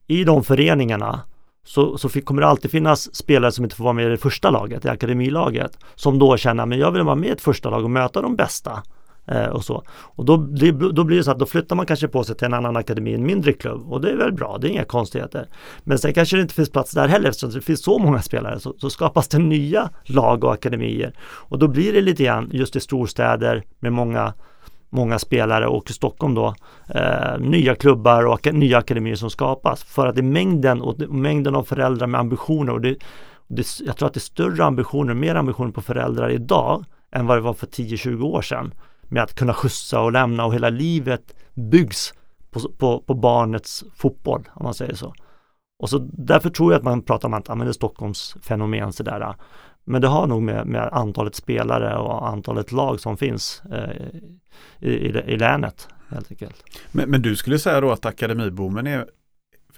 i 0.08 0.24
de 0.24 0.44
föreningarna 0.44 1.20
så, 1.66 1.98
så 1.98 2.10
kommer 2.10 2.42
det 2.42 2.48
alltid 2.48 2.72
finnas 2.72 3.16
spelare 3.16 3.52
som 3.52 3.64
inte 3.64 3.76
får 3.76 3.84
vara 3.84 3.94
med 3.94 4.06
i 4.06 4.10
det 4.10 4.18
första 4.18 4.50
laget, 4.50 4.86
i 4.86 4.90
akademilaget, 4.90 5.78
som 5.96 6.20
då 6.20 6.38
känner 6.38 6.64
att 6.64 6.78
jag 6.78 6.92
vill 6.92 7.04
vara 7.04 7.16
med 7.16 7.30
i 7.30 7.32
ett 7.32 7.42
första 7.42 7.70
lag 7.70 7.84
och 7.84 7.92
möta 7.92 8.22
de 8.22 8.36
bästa. 8.36 8.84
Eh, 9.28 9.46
och 9.46 9.64
så. 9.64 9.84
Och 9.90 10.26
då, 10.26 10.38
då 10.92 11.04
blir 11.04 11.18
det 11.18 11.24
så 11.24 11.32
att 11.32 11.40
då 11.40 11.46
flyttar 11.46 11.76
man 11.76 11.86
kanske 11.86 12.08
på 12.08 12.24
sig 12.24 12.36
till 12.36 12.46
en 12.46 12.54
annan 12.54 12.78
akademi, 12.78 13.14
en 13.14 13.26
mindre 13.26 13.54
klubb 13.54 13.92
och 13.92 14.02
det 14.02 14.12
är 14.12 14.18
väl 14.18 14.34
bra, 14.34 14.58
det 14.58 14.68
är 14.68 14.70
inga 14.70 14.84
konstigheter. 14.84 15.48
Men 15.84 15.98
sen 16.00 16.14
kanske 16.14 16.36
det 16.36 16.42
inte 16.42 16.54
finns 16.54 16.70
plats 16.70 16.92
där 16.92 17.08
heller 17.08 17.30
eftersom 17.30 17.52
det 17.52 17.62
finns 17.62 17.84
så 17.84 18.00
många 18.00 18.22
spelare 18.22 18.60
så, 18.60 18.76
så 18.78 18.90
skapas 18.90 19.28
det 19.28 19.40
nya 19.40 19.90
lag 20.04 20.44
och 20.44 20.54
akademier. 20.54 21.14
Och 21.22 21.60
då 21.60 21.68
blir 21.68 21.94
det 21.94 22.02
lite 22.02 22.24
grann 22.24 22.50
just 22.54 22.76
i 22.76 22.80
storstäder 22.80 23.64
med 23.80 23.94
många 23.94 24.34
många 24.94 25.20
spelare 25.20 25.68
och 25.68 25.90
i 25.90 25.94
Stockholm 25.94 26.36
då 26.36 26.56
eh, 26.96 27.40
nya 27.40 27.76
klubbar 27.76 28.26
och 28.26 28.34
ak 28.34 28.54
nya 28.54 28.78
akademier 28.78 29.16
som 29.16 29.30
skapas 29.30 29.84
för 29.84 30.08
att 30.08 30.16
det 30.16 30.22
är 30.22 30.24
mängden 30.24 30.82
och 30.82 31.00
mängden 31.10 31.56
av 31.56 31.64
föräldrar 31.64 32.08
med 32.08 32.20
ambitioner 32.20 32.74
och 32.74 32.82
det, 32.82 32.96
det, 33.48 33.68
jag 33.86 33.98
tror 33.98 34.08
att 34.08 34.14
det 34.14 34.18
är 34.18 34.22
större 34.22 34.66
ambitioner, 34.66 35.14
mer 35.14 35.36
ambitioner 35.36 35.72
på 35.72 35.82
föräldrar 35.82 36.30
idag 36.30 36.86
än 37.12 37.28
vad 37.28 37.38
det 37.38 37.42
var 37.42 37.54
för 37.54 37.68
10-20 37.68 38.24
år 38.24 38.42
sedan 38.42 38.74
med 39.12 39.24
att 39.24 39.36
kunna 39.36 39.54
skjutsa 39.54 40.02
och 40.02 40.12
lämna 40.12 40.46
och 40.46 40.54
hela 40.54 40.70
livet 40.70 41.36
byggs 41.54 42.14
på, 42.52 42.60
på, 42.60 43.02
på 43.02 43.14
barnets 43.14 43.84
fotboll 43.96 44.50
om 44.54 44.64
man 44.64 44.74
säger 44.74 44.96
så. 44.96 45.14
Och 45.80 45.90
så 45.90 45.98
därför 46.14 46.50
tror 46.50 46.72
jag 46.72 46.80
att 46.80 46.84
man 46.84 47.02
pratar 47.02 47.28
om 47.28 47.34
att 47.34 47.50
använda 47.50 47.56
men 47.56 47.66
det 47.66 47.72
är 47.72 47.74
Stockholms 47.74 48.36
fenomen 48.42 48.94
sådär. 48.94 49.36
Men 49.84 50.02
det 50.02 50.08
har 50.08 50.28
nog 50.28 50.42
med, 50.42 50.68
med 50.68 50.90
antalet 50.92 51.36
spelare 51.36 51.98
och 51.98 52.28
antalet 52.30 52.72
lag 52.72 53.00
som 53.00 53.18
finns 53.18 53.62
eh, 53.72 54.06
i, 54.80 54.90
i, 54.90 55.08
i 55.08 55.38
länet 55.38 55.88
helt 56.10 56.32
enkelt. 56.32 56.64
Men, 56.92 57.10
men, 57.10 57.22
du 57.22 57.36
skulle 57.36 57.60
säga 57.60 57.82
då 57.82 57.92
att 57.92 58.06
akademiboomen 58.06 58.88
är 58.88 59.06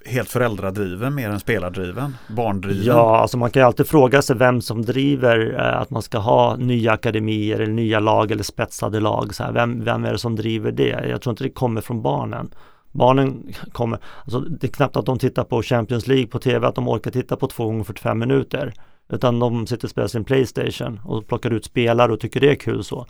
helt 0.06 0.28
föräldradriven 0.28 1.14
mer 1.14 1.30
än 1.30 1.40
spelardriven, 1.40 2.16
barndriven? 2.28 2.86
Ja, 2.86 3.16
alltså 3.16 3.38
man 3.38 3.50
kan 3.50 3.62
ju 3.62 3.66
alltid 3.66 3.88
fråga 3.88 4.22
sig 4.22 4.36
vem 4.36 4.60
som 4.60 4.82
driver 4.82 5.54
eh, 5.58 5.80
att 5.80 5.90
man 5.90 6.02
ska 6.02 6.18
ha 6.18 6.56
nya 6.56 6.92
akademier 6.92 7.60
eller 7.60 7.72
nya 7.72 8.00
lag 8.00 8.30
eller 8.30 8.42
spetsade 8.42 9.00
lag. 9.00 9.34
Så 9.34 9.42
här, 9.42 9.52
vem, 9.52 9.84
vem 9.84 10.04
är 10.04 10.12
det 10.12 10.18
som 10.18 10.36
driver 10.36 10.72
det? 10.72 11.06
Jag 11.08 11.22
tror 11.22 11.32
inte 11.32 11.44
det 11.44 11.50
kommer 11.50 11.80
från 11.80 12.02
barnen. 12.02 12.50
Barnen 12.92 13.52
kommer, 13.72 13.98
alltså 14.24 14.40
det 14.40 14.66
är 14.66 14.72
knappt 14.72 14.96
att 14.96 15.06
de 15.06 15.18
tittar 15.18 15.44
på 15.44 15.62
Champions 15.62 16.06
League 16.06 16.26
på 16.26 16.38
tv, 16.38 16.66
att 16.66 16.74
de 16.74 16.88
orkar 16.88 17.10
titta 17.10 17.36
på 17.36 17.46
2 17.46 17.64
gånger 17.64 17.84
45 17.84 18.18
minuter. 18.18 18.72
Utan 19.08 19.38
de 19.38 19.66
sitter 19.66 19.86
och 19.86 19.90
spelar 19.90 20.08
sin 20.08 20.24
Playstation 20.24 21.00
och 21.04 21.26
plockar 21.26 21.50
ut 21.50 21.64
spelare 21.64 22.12
och 22.12 22.20
tycker 22.20 22.40
det 22.40 22.50
är 22.50 22.54
kul 22.54 22.84
så. 22.84 23.06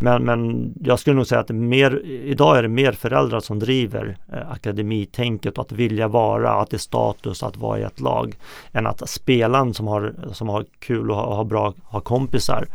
Men, 0.00 0.24
men 0.24 0.72
jag 0.80 0.98
skulle 0.98 1.16
nog 1.16 1.26
säga 1.26 1.40
att 1.40 1.50
mer, 1.50 2.02
idag 2.06 2.58
är 2.58 2.62
det 2.62 2.68
mer 2.68 2.92
föräldrar 2.92 3.40
som 3.40 3.58
driver 3.58 4.16
eh, 4.32 4.50
akademitänket 4.50 5.58
och 5.58 5.64
att 5.64 5.72
vilja 5.72 6.08
vara, 6.08 6.52
att 6.52 6.70
det 6.70 6.76
är 6.76 6.78
status 6.78 7.42
att 7.42 7.56
vara 7.56 7.78
i 7.78 7.82
ett 7.82 8.00
lag. 8.00 8.34
Än 8.72 8.86
att 8.86 9.08
spelaren 9.08 9.74
som 9.74 9.86
har, 9.86 10.14
som 10.32 10.48
har 10.48 10.64
kul 10.78 11.10
och 11.10 11.16
har, 11.16 11.34
har 11.34 11.44
bra, 11.44 11.74
har 11.84 12.00
kompisar 12.00 12.66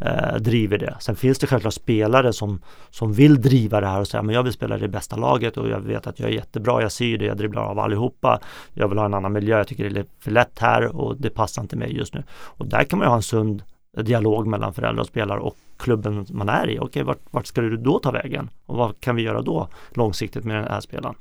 eh, 0.00 0.36
driver 0.36 0.78
det. 0.78 0.96
Sen 1.00 1.16
finns 1.16 1.38
det 1.38 1.46
självklart 1.46 1.74
spelare 1.74 2.32
som, 2.32 2.60
som 2.90 3.12
vill 3.12 3.42
driva 3.42 3.80
det 3.80 3.86
här 3.86 4.00
och 4.00 4.08
säga 4.08 4.22
men 4.22 4.34
jag 4.34 4.42
vill 4.42 4.52
spela 4.52 4.76
i 4.76 4.80
det 4.80 4.88
bästa 4.88 5.16
laget 5.16 5.56
och 5.56 5.68
jag 5.68 5.80
vet 5.80 6.06
att 6.06 6.20
jag 6.20 6.28
är 6.28 6.34
jättebra, 6.34 6.82
jag 6.82 6.92
ser 6.92 7.18
det, 7.18 7.24
jag 7.24 7.36
dribblar 7.36 7.62
av 7.62 7.78
allihopa. 7.78 8.40
Jag 8.72 8.88
vill 8.88 8.98
ha 8.98 9.04
en 9.04 9.14
annan 9.14 9.32
miljö, 9.32 9.58
jag 9.58 9.68
tycker 9.68 9.90
det 9.90 10.00
är 10.00 10.06
för 10.18 10.30
lätt 10.30 10.58
här 10.58 10.96
och 10.96 11.16
det 11.16 11.30
passar 11.30 11.62
inte 11.62 11.76
mig 11.76 11.96
just 11.96 12.14
nu. 12.14 12.22
Och 12.30 12.66
där 12.66 12.84
kan 12.84 12.98
man 12.98 13.06
ju 13.06 13.10
ha 13.10 13.16
en 13.16 13.22
sund 13.22 13.62
dialog 14.02 14.46
mellan 14.46 14.74
föräldrar 14.74 15.00
och 15.00 15.08
spelare 15.08 15.40
och 15.40 15.56
klubben 15.76 16.26
man 16.30 16.48
är 16.48 16.70
i. 16.70 16.78
Okej, 16.78 17.02
vart, 17.02 17.20
vart 17.30 17.46
ska 17.46 17.60
du 17.60 17.76
då 17.76 17.98
ta 17.98 18.10
vägen? 18.10 18.50
Och 18.66 18.76
vad 18.76 19.00
kan 19.00 19.16
vi 19.16 19.22
göra 19.22 19.42
då 19.42 19.68
långsiktigt 19.90 20.44
med 20.44 20.56
den 20.56 20.64
här 20.64 20.80
spelaren? 20.80 21.14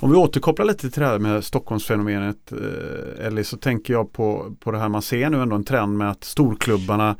Om 0.00 0.10
vi 0.10 0.16
återkopplar 0.16 0.66
lite 0.66 0.90
till 0.90 1.02
det 1.02 1.08
här 1.08 1.18
med 1.18 1.44
Stockholmsfenomenet 1.44 2.52
eh, 2.52 3.26
Ellie, 3.26 3.44
så 3.44 3.56
tänker 3.56 3.92
jag 3.92 4.12
på, 4.12 4.56
på 4.60 4.70
det 4.70 4.78
här 4.78 4.88
man 4.88 5.02
ser 5.02 5.30
nu 5.30 5.42
ändå 5.42 5.56
en 5.56 5.64
trend 5.64 5.98
med 5.98 6.10
att 6.10 6.24
storklubbarna 6.24 7.16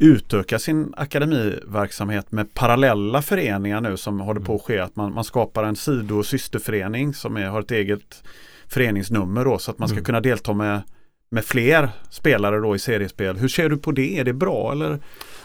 utöka 0.00 0.58
sin 0.58 0.94
akademiverksamhet 0.96 2.32
med 2.32 2.54
parallella 2.54 3.22
föreningar 3.22 3.80
nu 3.80 3.96
som 3.96 4.20
håller 4.20 4.40
på 4.40 4.54
att 4.54 4.62
ske. 4.62 4.78
Att 4.78 4.96
man, 4.96 5.14
man 5.14 5.24
skapar 5.24 5.64
en 5.64 5.76
sido 5.76 6.18
och 6.18 6.26
systerförening 6.26 7.14
som 7.14 7.36
är, 7.36 7.46
har 7.46 7.60
ett 7.60 7.70
eget 7.70 8.22
föreningsnummer 8.68 9.44
då 9.44 9.58
så 9.58 9.70
att 9.70 9.78
man 9.78 9.88
ska 9.88 9.96
mm. 9.96 10.04
kunna 10.04 10.20
delta 10.20 10.52
med, 10.52 10.82
med 11.30 11.44
fler 11.44 11.90
spelare 12.10 12.58
då 12.58 12.74
i 12.74 12.78
seriespel. 12.78 13.36
Hur 13.36 13.48
ser 13.48 13.68
du 13.68 13.76
på 13.76 13.92
det? 13.92 14.18
Är 14.18 14.24
det 14.24 14.32
bra 14.32 14.72
eller? 14.72 14.98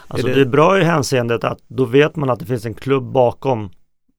Alltså 0.08 0.26
är 0.26 0.30
det... 0.30 0.36
det 0.40 0.46
är 0.46 0.50
bra 0.50 0.80
i 0.80 0.84
hänseendet 0.84 1.44
att 1.44 1.58
då 1.68 1.84
vet 1.84 2.16
man 2.16 2.30
att 2.30 2.38
det 2.38 2.46
finns 2.46 2.66
en 2.66 2.74
klubb 2.74 3.04
bakom 3.12 3.70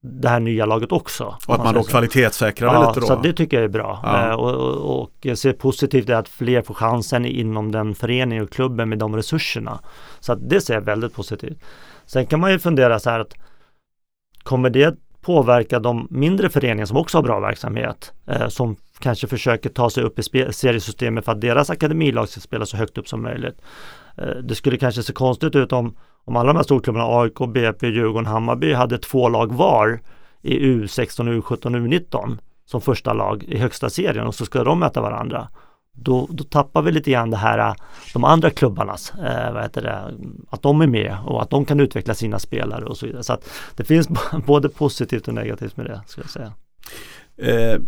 det 0.07 0.29
här 0.29 0.39
nya 0.39 0.65
laget 0.65 0.91
också. 0.91 1.35
Och 1.47 1.55
att 1.55 1.63
man 1.63 1.73
då 1.73 1.83
kvalitetssäkrar 1.83 2.73
ja, 2.73 2.87
lite 2.87 2.99
då? 2.99 3.07
så 3.07 3.15
det 3.15 3.33
tycker 3.33 3.57
jag 3.57 3.63
är 3.63 3.69
bra. 3.69 3.99
Ja. 4.03 4.29
Eh, 4.29 4.35
och, 4.35 4.53
och, 4.53 5.01
och 5.01 5.11
jag 5.21 5.37
ser 5.37 5.53
positivt 5.53 6.09
att 6.09 6.29
fler 6.29 6.61
får 6.61 6.73
chansen 6.73 7.25
inom 7.25 7.71
den 7.71 7.95
föreningen 7.95 8.43
och 8.43 8.51
klubben 8.51 8.89
med 8.89 8.99
de 8.99 9.15
resurserna. 9.15 9.79
Så 10.19 10.33
att 10.33 10.49
det 10.49 10.61
ser 10.61 10.73
jag 10.73 10.81
väldigt 10.81 11.13
positivt. 11.13 11.59
Sen 12.05 12.25
kan 12.25 12.39
man 12.39 12.51
ju 12.51 12.59
fundera 12.59 12.99
så 12.99 13.09
här 13.09 13.19
att 13.19 13.33
kommer 14.43 14.69
det 14.69 14.95
påverka 15.21 15.79
de 15.79 16.07
mindre 16.09 16.49
föreningar 16.49 16.85
som 16.85 16.97
också 16.97 17.17
har 17.17 17.23
bra 17.23 17.39
verksamhet 17.39 18.13
eh, 18.27 18.47
som 18.47 18.75
kanske 18.99 19.27
försöker 19.27 19.69
ta 19.69 19.89
sig 19.89 20.03
upp 20.03 20.19
i 20.19 20.23
seriesystemet 20.51 21.25
för 21.25 21.31
att 21.31 21.41
deras 21.41 21.69
akademilag 21.69 22.29
ska 22.29 22.41
spela 22.41 22.65
så 22.65 22.77
högt 22.77 22.97
upp 22.97 23.07
som 23.07 23.21
möjligt. 23.21 23.61
Eh, 24.17 24.27
det 24.27 24.55
skulle 24.55 24.77
kanske 24.77 25.03
se 25.03 25.13
konstigt 25.13 25.55
ut 25.55 25.71
om 25.71 25.95
om 26.27 26.35
alla 26.35 26.47
de 26.47 26.55
här 26.55 26.63
storklubbarna, 26.63 27.05
AIK, 27.05 27.37
BP, 27.53 27.87
Djurgården, 27.87 28.25
Hammarby 28.25 28.73
hade 28.73 28.97
två 28.97 29.29
lag 29.29 29.53
var 29.53 29.99
i 30.41 30.59
U16, 30.59 31.41
U17, 31.41 31.87
U19 31.87 32.37
som 32.65 32.81
första 32.81 33.13
lag 33.13 33.43
i 33.43 33.57
högsta 33.57 33.89
serien 33.89 34.27
och 34.27 34.35
så 34.35 34.45
ska 34.45 34.63
de 34.63 34.79
möta 34.79 35.01
varandra. 35.01 35.47
Då, 35.93 36.27
då 36.31 36.43
tappar 36.43 36.81
vi 36.81 36.91
lite 36.91 37.11
grann 37.11 37.29
det 37.29 37.37
här, 37.37 37.69
äh, 37.69 37.75
de 38.13 38.23
andra 38.23 38.49
klubbarnas, 38.49 39.13
eh, 39.13 39.53
vad 39.53 39.63
heter 39.63 39.81
det, 39.81 40.13
att 40.49 40.61
de 40.61 40.81
är 40.81 40.87
med 40.87 41.17
och 41.25 41.41
att 41.41 41.49
de 41.49 41.65
kan 41.65 41.79
utveckla 41.79 42.13
sina 42.13 42.39
spelare 42.39 42.85
och 42.85 42.97
så 42.97 43.05
vidare. 43.05 43.23
Så 43.23 43.33
att 43.33 43.49
det 43.75 43.83
finns 43.83 44.07
både 44.45 44.69
positivt 44.69 45.27
och 45.27 45.33
negativt 45.33 45.77
med 45.77 45.85
det, 45.85 46.01
skulle 46.07 46.23
jag 46.23 46.31
säga. 46.31 46.53
Eh, 47.37 47.79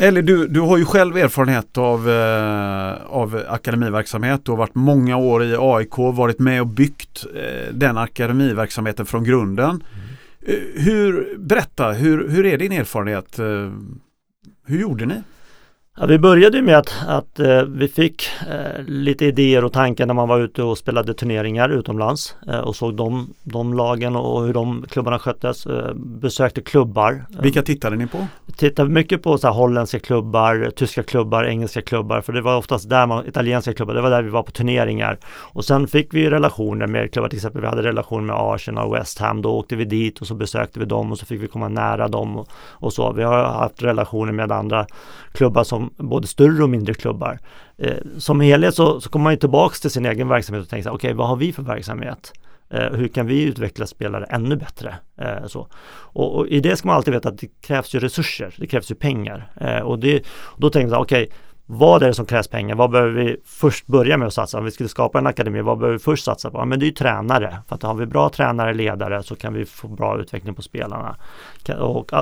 eller 0.00 0.22
du, 0.22 0.46
du 0.46 0.60
har 0.60 0.78
ju 0.78 0.84
själv 0.84 1.16
erfarenhet 1.16 1.78
av, 1.78 2.10
eh, 2.10 2.94
av 3.06 3.42
akademiverksamhet. 3.48 4.44
Du 4.44 4.50
har 4.50 4.58
varit 4.58 4.74
många 4.74 5.16
år 5.16 5.44
i 5.44 5.56
AIK, 5.58 5.98
varit 5.98 6.38
med 6.38 6.60
och 6.60 6.66
byggt 6.66 7.26
eh, 7.34 7.74
den 7.74 7.98
akademiverksamheten 7.98 9.06
från 9.06 9.24
grunden. 9.24 9.70
Mm. 9.70 9.82
Eh, 10.46 10.82
hur, 10.82 11.36
berätta, 11.38 11.92
hur, 11.92 12.28
hur 12.28 12.46
är 12.46 12.58
din 12.58 12.72
erfarenhet? 12.72 13.38
Eh, 13.38 13.72
hur 14.66 14.80
gjorde 14.80 15.06
ni? 15.06 15.22
Ja, 15.98 16.06
vi 16.06 16.18
började 16.18 16.62
med 16.62 16.78
att, 16.78 16.94
att 17.06 17.38
eh, 17.38 17.62
vi 17.62 17.88
fick 17.88 18.28
eh, 18.48 18.84
lite 18.86 19.24
idéer 19.24 19.64
och 19.64 19.72
tankar 19.72 20.06
när 20.06 20.14
man 20.14 20.28
var 20.28 20.40
ute 20.40 20.62
och 20.62 20.78
spelade 20.78 21.14
turneringar 21.14 21.68
utomlands 21.68 22.36
eh, 22.48 22.58
och 22.58 22.76
såg 22.76 22.96
de, 22.96 23.34
de 23.42 23.74
lagen 23.74 24.16
och 24.16 24.44
hur 24.44 24.54
de 24.54 24.86
klubbarna 24.90 25.18
sköttes. 25.18 25.66
Besökte 25.94 26.60
klubbar. 26.60 27.24
Vilka 27.42 27.62
tittade 27.62 27.96
ni 27.96 28.06
på? 28.06 28.26
Tittade 28.56 28.90
mycket 28.90 29.22
på 29.22 29.38
så 29.38 29.46
här, 29.46 29.54
holländska 29.54 29.98
klubbar, 29.98 30.70
tyska 30.76 31.02
klubbar, 31.02 31.44
engelska 31.44 31.82
klubbar 31.82 32.20
för 32.20 32.32
det 32.32 32.42
var 32.42 32.56
oftast 32.56 32.88
där 32.88 33.06
man, 33.06 33.26
italienska 33.26 33.74
klubbar, 33.74 33.94
det 33.94 34.00
var 34.00 34.10
där 34.10 34.22
vi 34.22 34.30
var 34.30 34.42
på 34.42 34.50
turneringar. 34.50 35.18
Och 35.26 35.64
sen 35.64 35.86
fick 35.86 36.14
vi 36.14 36.30
relationer 36.30 36.86
med 36.86 37.12
klubbar, 37.12 37.28
till 37.28 37.38
exempel 37.38 37.62
vi 37.62 37.68
hade 37.68 37.82
relation 37.82 38.26
med 38.26 38.36
Arsenal 38.38 38.88
och 38.88 38.94
West 38.94 39.18
Ham, 39.18 39.42
då 39.42 39.50
åkte 39.50 39.76
vi 39.76 39.84
dit 39.84 40.20
och 40.20 40.26
så 40.26 40.34
besökte 40.34 40.78
vi 40.80 40.84
dem 40.84 41.12
och 41.12 41.18
så 41.18 41.26
fick 41.26 41.42
vi 41.42 41.48
komma 41.48 41.68
nära 41.68 42.08
dem 42.08 42.36
och, 42.36 42.48
och 42.70 42.92
så. 42.92 43.12
Vi 43.12 43.22
har 43.22 43.44
haft 43.44 43.82
relationer 43.82 44.32
med 44.32 44.52
andra 44.52 44.86
klubbar 45.32 45.64
som 45.64 45.79
Liksom, 45.80 46.08
både 46.08 46.26
större 46.26 46.62
och 46.62 46.70
mindre 46.70 46.94
klubbar. 46.94 47.38
Eh, 47.78 47.96
som 48.18 48.40
helhet 48.40 48.74
så, 48.74 49.00
så 49.00 49.10
kommer 49.10 49.24
man 49.24 49.32
ju 49.32 49.38
tillbaks 49.38 49.80
till 49.80 49.90
sin 49.90 50.06
egen 50.06 50.28
verksamhet 50.28 50.62
och 50.62 50.70
tänker 50.70 50.90
okej 50.90 50.96
okay, 50.96 51.12
vad 51.14 51.28
har 51.28 51.36
vi 51.36 51.52
för 51.52 51.62
verksamhet? 51.62 52.32
Eh, 52.70 52.92
hur 52.92 53.08
kan 53.08 53.26
vi 53.26 53.42
utveckla 53.42 53.86
spelare 53.86 54.24
ännu 54.24 54.56
bättre? 54.56 54.94
Eh, 55.16 55.46
så. 55.46 55.68
Och, 56.12 56.36
och, 56.36 56.48
i 56.48 56.60
det 56.60 56.76
ska 56.76 56.88
man 56.88 56.96
alltid 56.96 57.14
veta 57.14 57.28
att 57.28 57.38
det 57.38 57.48
krävs 57.60 57.94
ju 57.94 57.98
resurser, 57.98 58.54
det 58.58 58.66
krävs 58.66 58.90
ju 58.90 58.94
pengar. 58.94 59.52
Eh, 59.60 59.78
och, 59.78 59.98
det, 59.98 60.18
och 60.28 60.60
då 60.60 60.70
tänker 60.70 60.94
jag 60.94 61.02
okej 61.02 61.22
okay, 61.24 61.36
vad 61.66 62.02
är 62.02 62.06
det 62.06 62.14
som 62.14 62.26
krävs 62.26 62.48
pengar? 62.48 62.74
Vad 62.74 62.90
behöver 62.90 63.12
vi 63.12 63.36
först 63.44 63.86
börja 63.86 64.16
med 64.16 64.26
att 64.26 64.34
satsa? 64.34 64.58
Om 64.58 64.64
vi 64.64 64.70
skulle 64.70 64.88
skapa 64.88 65.18
en 65.18 65.26
akademi, 65.26 65.60
vad 65.60 65.78
behöver 65.78 65.98
vi 65.98 66.04
först 66.04 66.24
satsa 66.24 66.50
på? 66.50 66.58
Ja, 66.58 66.64
men 66.64 66.78
det 66.78 66.84
är 66.84 66.86
ju 66.86 66.92
tränare. 66.92 67.58
För 67.68 67.74
att 67.74 67.82
har 67.82 67.94
vi 67.94 68.06
bra 68.06 68.28
tränare, 68.28 68.74
ledare 68.74 69.22
så 69.22 69.36
kan 69.36 69.54
vi 69.54 69.64
få 69.64 69.88
bra 69.88 70.20
utveckling 70.20 70.54
på 70.54 70.62
spelarna. 70.62 71.16
Och 71.78 72.12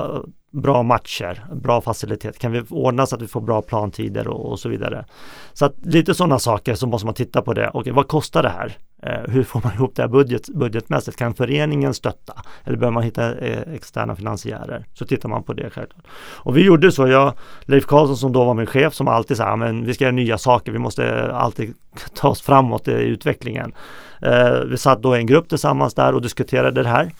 bra 0.51 0.83
matcher, 0.83 1.45
bra 1.53 1.81
facilitet. 1.81 2.39
Kan 2.39 2.51
vi 2.51 2.61
ordna 2.69 3.05
så 3.05 3.15
att 3.15 3.21
vi 3.21 3.27
får 3.27 3.41
bra 3.41 3.61
plantider 3.61 4.27
och, 4.27 4.51
och 4.51 4.59
så 4.59 4.69
vidare. 4.69 5.05
Så 5.53 5.65
att 5.65 5.73
lite 5.81 6.13
sådana 6.13 6.39
saker 6.39 6.75
så 6.75 6.87
måste 6.87 7.05
man 7.05 7.15
titta 7.15 7.41
på 7.41 7.53
det. 7.53 7.71
Okej, 7.73 7.93
vad 7.93 8.07
kostar 8.07 8.43
det 8.43 8.49
här? 8.49 8.77
Eh, 9.03 9.31
hur 9.31 9.43
får 9.43 9.61
man 9.63 9.73
ihop 9.73 9.95
det 9.95 10.01
här 10.01 10.09
budget, 10.09 10.49
budgetmässigt? 10.49 11.17
Kan 11.17 11.33
föreningen 11.33 11.93
stötta? 11.93 12.33
Eller 12.63 12.77
behöver 12.77 12.93
man 12.93 13.03
hitta 13.03 13.35
eh, 13.35 13.73
externa 13.73 14.15
finansiärer? 14.15 14.85
Så 14.93 15.05
tittar 15.05 15.29
man 15.29 15.43
på 15.43 15.53
det 15.53 15.69
självklart. 15.69 16.05
Och 16.35 16.57
vi 16.57 16.65
gjorde 16.65 16.91
så. 16.91 17.07
Jag, 17.07 17.33
Leif 17.61 17.85
Karlsson 17.85 18.17
som 18.17 18.33
då 18.33 18.45
var 18.45 18.53
min 18.53 18.65
chef 18.65 18.93
som 18.93 19.07
alltid 19.07 19.37
sa, 19.37 19.55
men 19.55 19.85
vi 19.85 19.93
ska 19.93 20.03
göra 20.03 20.15
nya 20.15 20.37
saker. 20.37 20.71
Vi 20.71 20.79
måste 20.79 21.31
alltid 21.31 21.73
ta 22.15 22.29
oss 22.29 22.41
framåt 22.41 22.87
i 22.87 22.91
utvecklingen. 22.91 23.73
Eh, 24.21 24.59
vi 24.69 24.77
satt 24.77 25.01
då 25.01 25.15
i 25.15 25.19
en 25.19 25.25
grupp 25.25 25.49
tillsammans 25.49 25.93
där 25.93 26.15
och 26.15 26.21
diskuterade 26.21 26.83
det 26.83 26.89
här. 26.89 27.11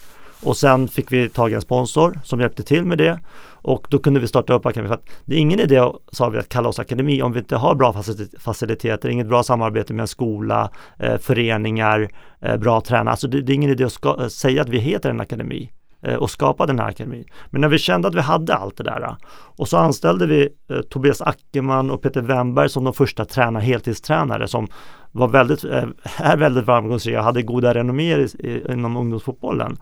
Och 0.43 0.57
sen 0.57 0.87
fick 0.87 1.11
vi 1.11 1.29
tag 1.29 1.51
i 1.51 1.53
en 1.53 1.61
sponsor 1.61 2.19
som 2.23 2.39
hjälpte 2.39 2.63
till 2.63 2.85
med 2.85 2.97
det. 2.97 3.19
Och 3.61 3.87
då 3.89 3.99
kunde 3.99 4.19
vi 4.19 4.27
starta 4.27 4.53
upp 4.53 4.65
akademin. 4.65 4.87
För 4.87 4.95
att 4.95 5.09
det 5.25 5.35
är 5.35 5.39
ingen 5.39 5.59
idé, 5.59 5.91
sa 6.11 6.29
vi, 6.29 6.37
att 6.37 6.49
kalla 6.49 6.69
oss 6.69 6.79
akademi 6.79 7.21
om 7.21 7.31
vi 7.31 7.39
inte 7.39 7.55
har 7.55 7.75
bra 7.75 8.03
faciliteter, 8.39 9.09
inget 9.09 9.27
bra 9.27 9.43
samarbete 9.43 9.93
med 9.93 10.03
en 10.03 10.07
skola, 10.07 10.71
eh, 10.99 11.17
föreningar, 11.17 12.09
eh, 12.41 12.57
bra 12.57 12.81
tränare. 12.81 13.11
Alltså 13.11 13.27
det, 13.27 13.41
det, 13.41 13.53
är 13.53 13.55
ingen 13.55 13.71
idé 13.71 13.83
att 13.83 13.93
ska, 13.93 14.21
eh, 14.21 14.27
säga 14.27 14.61
att 14.61 14.69
vi 14.69 14.77
heter 14.77 15.09
en 15.09 15.19
akademi 15.19 15.71
eh, 16.01 16.15
och 16.15 16.29
skapa 16.29 16.65
den 16.65 16.79
här 16.79 16.87
akademin. 16.87 17.25
Men 17.49 17.61
när 17.61 17.67
vi 17.67 17.77
kände 17.77 18.07
att 18.07 18.15
vi 18.15 18.21
hade 18.21 18.55
allt 18.55 18.77
det 18.77 18.83
där 18.83 19.15
och 19.31 19.67
så 19.67 19.77
anställde 19.77 20.25
vi 20.25 20.49
eh, 20.69 20.81
Tobias 20.81 21.21
Ackerman 21.21 21.91
och 21.91 22.01
Peter 22.01 22.21
Wemberg 22.21 22.69
som 22.69 22.83
de 22.83 22.93
första 22.93 23.25
tränar, 23.25 23.59
heltidstränare 23.59 24.47
som 24.47 24.67
var 25.11 25.27
väldigt, 25.27 25.63
eh, 25.63 25.85
är 26.17 26.37
väldigt 26.37 26.65
framgångsrika, 26.65 27.19
och 27.19 27.25
hade 27.25 27.41
goda 27.41 27.73
renomméer 27.73 28.27
inom 28.71 28.97
ungdomsfotbollen. 28.97 29.77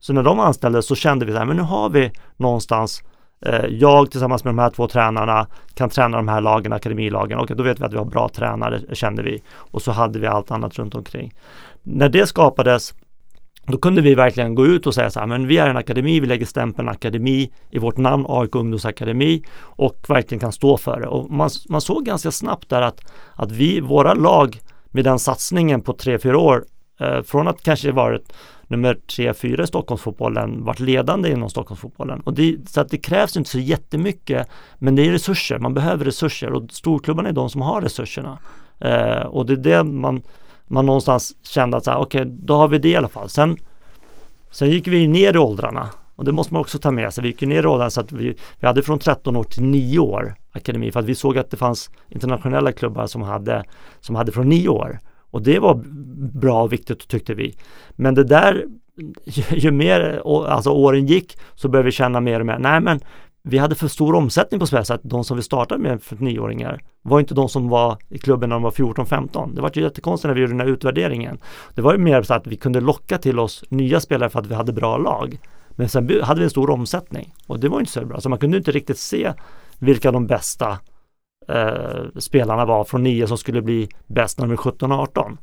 Så 0.00 0.12
när 0.12 0.22
de 0.22 0.40
anställdes 0.40 0.86
så 0.86 0.94
kände 0.94 1.26
vi 1.26 1.36
att 1.36 1.46
men 1.46 1.56
nu 1.56 1.62
har 1.62 1.90
vi 1.90 2.12
någonstans 2.36 3.02
eh, 3.46 3.66
jag 3.66 4.10
tillsammans 4.10 4.44
med 4.44 4.54
de 4.54 4.58
här 4.58 4.70
två 4.70 4.88
tränarna 4.88 5.46
kan 5.74 5.90
träna 5.90 6.16
de 6.16 6.28
här 6.28 6.40
lagen, 6.40 6.72
akademilagen 6.72 7.38
okej 7.38 7.56
då 7.56 7.62
vet 7.62 7.80
vi 7.80 7.84
att 7.84 7.92
vi 7.92 7.96
har 7.96 8.04
bra 8.04 8.28
tränare 8.28 8.94
kände 8.94 9.22
vi. 9.22 9.42
Och 9.52 9.82
så 9.82 9.92
hade 9.92 10.18
vi 10.18 10.26
allt 10.26 10.50
annat 10.50 10.78
runt 10.78 10.94
omkring. 10.94 11.32
När 11.82 12.08
det 12.08 12.26
skapades 12.26 12.94
då 13.66 13.78
kunde 13.78 14.02
vi 14.02 14.14
verkligen 14.14 14.54
gå 14.54 14.66
ut 14.66 14.86
och 14.86 14.94
säga 14.94 15.10
så 15.10 15.20
här, 15.20 15.26
men 15.26 15.46
vi 15.46 15.58
är 15.58 15.70
en 15.70 15.76
akademi, 15.76 16.20
vi 16.20 16.26
lägger 16.26 16.46
stämpeln 16.46 16.88
akademi 16.88 17.50
i 17.70 17.78
vårt 17.78 17.96
namn, 17.96 18.24
AIK 18.28 18.54
ungdomsakademi 18.54 19.44
och 19.60 20.04
verkligen 20.08 20.40
kan 20.40 20.52
stå 20.52 20.76
för 20.76 21.00
det. 21.00 21.06
Och 21.06 21.30
man, 21.30 21.50
man 21.68 21.80
såg 21.80 22.04
ganska 22.04 22.30
snabbt 22.30 22.68
där 22.68 22.82
att, 22.82 23.12
att 23.34 23.52
vi, 23.52 23.80
våra 23.80 24.14
lag 24.14 24.60
med 24.90 25.04
den 25.04 25.18
satsningen 25.18 25.80
på 25.80 25.92
tre 25.92 26.18
fyra 26.18 26.38
år, 26.38 26.64
Eh, 27.00 27.22
från 27.22 27.48
att 27.48 27.62
kanske 27.62 27.92
varit 27.92 28.32
nummer 28.66 28.94
tre, 28.94 29.34
fyra 29.34 29.64
i 29.64 29.66
Stockholmsfotbollen 29.66 30.64
varit 30.64 30.80
ledande 30.80 31.30
inom 31.30 31.50
Stockholmsfotbollen. 31.50 32.20
Och 32.20 32.34
det, 32.34 32.56
så 32.68 32.80
att 32.80 32.88
det 32.88 32.98
krävs 32.98 33.36
inte 33.36 33.50
så 33.50 33.58
jättemycket, 33.58 34.48
men 34.78 34.96
det 34.96 35.06
är 35.06 35.10
resurser, 35.10 35.58
man 35.58 35.74
behöver 35.74 36.04
resurser 36.04 36.52
och 36.52 36.70
storklubbarna 36.70 37.28
är 37.28 37.32
de 37.32 37.50
som 37.50 37.60
har 37.60 37.80
resurserna. 37.80 38.38
Eh, 38.78 39.26
och 39.26 39.46
det 39.46 39.52
är 39.52 39.56
det 39.56 39.84
man, 39.84 40.22
man 40.66 40.86
någonstans 40.86 41.36
kände 41.42 41.76
att 41.76 41.88
okej, 41.88 42.20
okay, 42.20 42.24
då 42.24 42.54
har 42.54 42.68
vi 42.68 42.78
det 42.78 42.88
i 42.88 42.96
alla 42.96 43.08
fall. 43.08 43.28
Sen, 43.28 43.56
sen 44.50 44.70
gick 44.70 44.88
vi 44.88 45.08
ner 45.08 45.34
i 45.34 45.38
åldrarna 45.38 45.88
och 46.16 46.24
det 46.24 46.32
måste 46.32 46.54
man 46.54 46.60
också 46.60 46.78
ta 46.78 46.90
med 46.90 47.14
sig. 47.14 47.22
Vi 47.22 47.28
gick 47.28 47.40
ner 47.40 47.62
i 47.62 47.66
åldrarna 47.66 47.90
så 47.90 48.00
att 48.00 48.12
vi, 48.12 48.36
vi 48.60 48.66
hade 48.66 48.82
från 48.82 48.98
13 48.98 49.36
år 49.36 49.44
till 49.44 49.62
9 49.62 49.98
år 49.98 50.34
akademi 50.52 50.92
för 50.92 51.00
att 51.00 51.06
vi 51.06 51.14
såg 51.14 51.38
att 51.38 51.50
det 51.50 51.56
fanns 51.56 51.90
internationella 52.08 52.72
klubbar 52.72 53.06
som 53.06 53.22
hade, 53.22 53.64
som 54.00 54.14
hade 54.14 54.32
från 54.32 54.48
9 54.48 54.68
år. 54.68 54.98
Och 55.30 55.42
det 55.42 55.58
var 55.58 55.82
bra 56.38 56.62
och 56.62 56.72
viktigt 56.72 57.08
tyckte 57.08 57.34
vi. 57.34 57.56
Men 57.90 58.14
det 58.14 58.24
där, 58.24 58.66
ju, 59.50 59.70
mer 59.70 60.22
alltså 60.26 60.70
åren 60.70 61.06
gick 61.06 61.38
så 61.54 61.68
började 61.68 61.86
vi 61.86 61.92
känna 61.92 62.20
mer 62.20 62.40
och 62.40 62.46
mer, 62.46 62.58
nej 62.58 62.80
men 62.80 63.00
vi 63.42 63.58
hade 63.58 63.74
för 63.74 63.88
stor 63.88 64.14
omsättning 64.14 64.60
på 64.60 64.66
Sverige 64.66 64.84
så 64.84 64.94
att 64.94 65.00
de 65.02 65.24
som 65.24 65.36
vi 65.36 65.42
startade 65.42 65.82
med 65.82 66.02
för 66.02 66.16
nioåringar 66.16 66.80
var 67.02 67.20
inte 67.20 67.34
de 67.34 67.48
som 67.48 67.68
var 67.68 67.98
i 68.08 68.18
klubben 68.18 68.48
när 68.48 68.56
de 68.56 68.62
var 68.62 68.70
14-15. 68.70 69.54
Det 69.54 69.62
var 69.62 69.70
ju 69.74 69.82
jättekonstigt 69.82 70.28
när 70.28 70.34
vi 70.34 70.40
gjorde 70.40 70.52
den 70.52 70.60
här 70.60 70.66
utvärderingen. 70.66 71.38
Det 71.74 71.82
var 71.82 71.92
ju 71.92 71.98
mer 71.98 72.22
så 72.22 72.34
att 72.34 72.46
vi 72.46 72.56
kunde 72.56 72.80
locka 72.80 73.18
till 73.18 73.38
oss 73.38 73.64
nya 73.68 74.00
spelare 74.00 74.30
för 74.30 74.40
att 74.40 74.46
vi 74.46 74.54
hade 74.54 74.72
bra 74.72 74.96
lag. 74.96 75.38
Men 75.70 75.88
sen 75.88 76.10
hade 76.22 76.40
vi 76.40 76.44
en 76.44 76.50
stor 76.50 76.70
omsättning 76.70 77.34
och 77.46 77.60
det 77.60 77.68
var 77.68 77.80
inte 77.80 77.92
så 77.92 78.06
bra. 78.06 78.20
Så 78.20 78.28
man 78.28 78.38
kunde 78.38 78.56
inte 78.56 78.72
riktigt 78.72 78.98
se 78.98 79.32
vilka 79.78 80.12
de 80.12 80.26
bästa 80.26 80.78
eh, 81.48 82.04
spelarna 82.18 82.64
var 82.64 82.84
från 82.84 83.02
nio 83.02 83.26
som 83.26 83.38
skulle 83.38 83.62
bli 83.62 83.88
bäst 84.06 84.38
när 84.38 84.46
de 84.46 84.52
är 84.52 84.56
17-18 84.56 85.36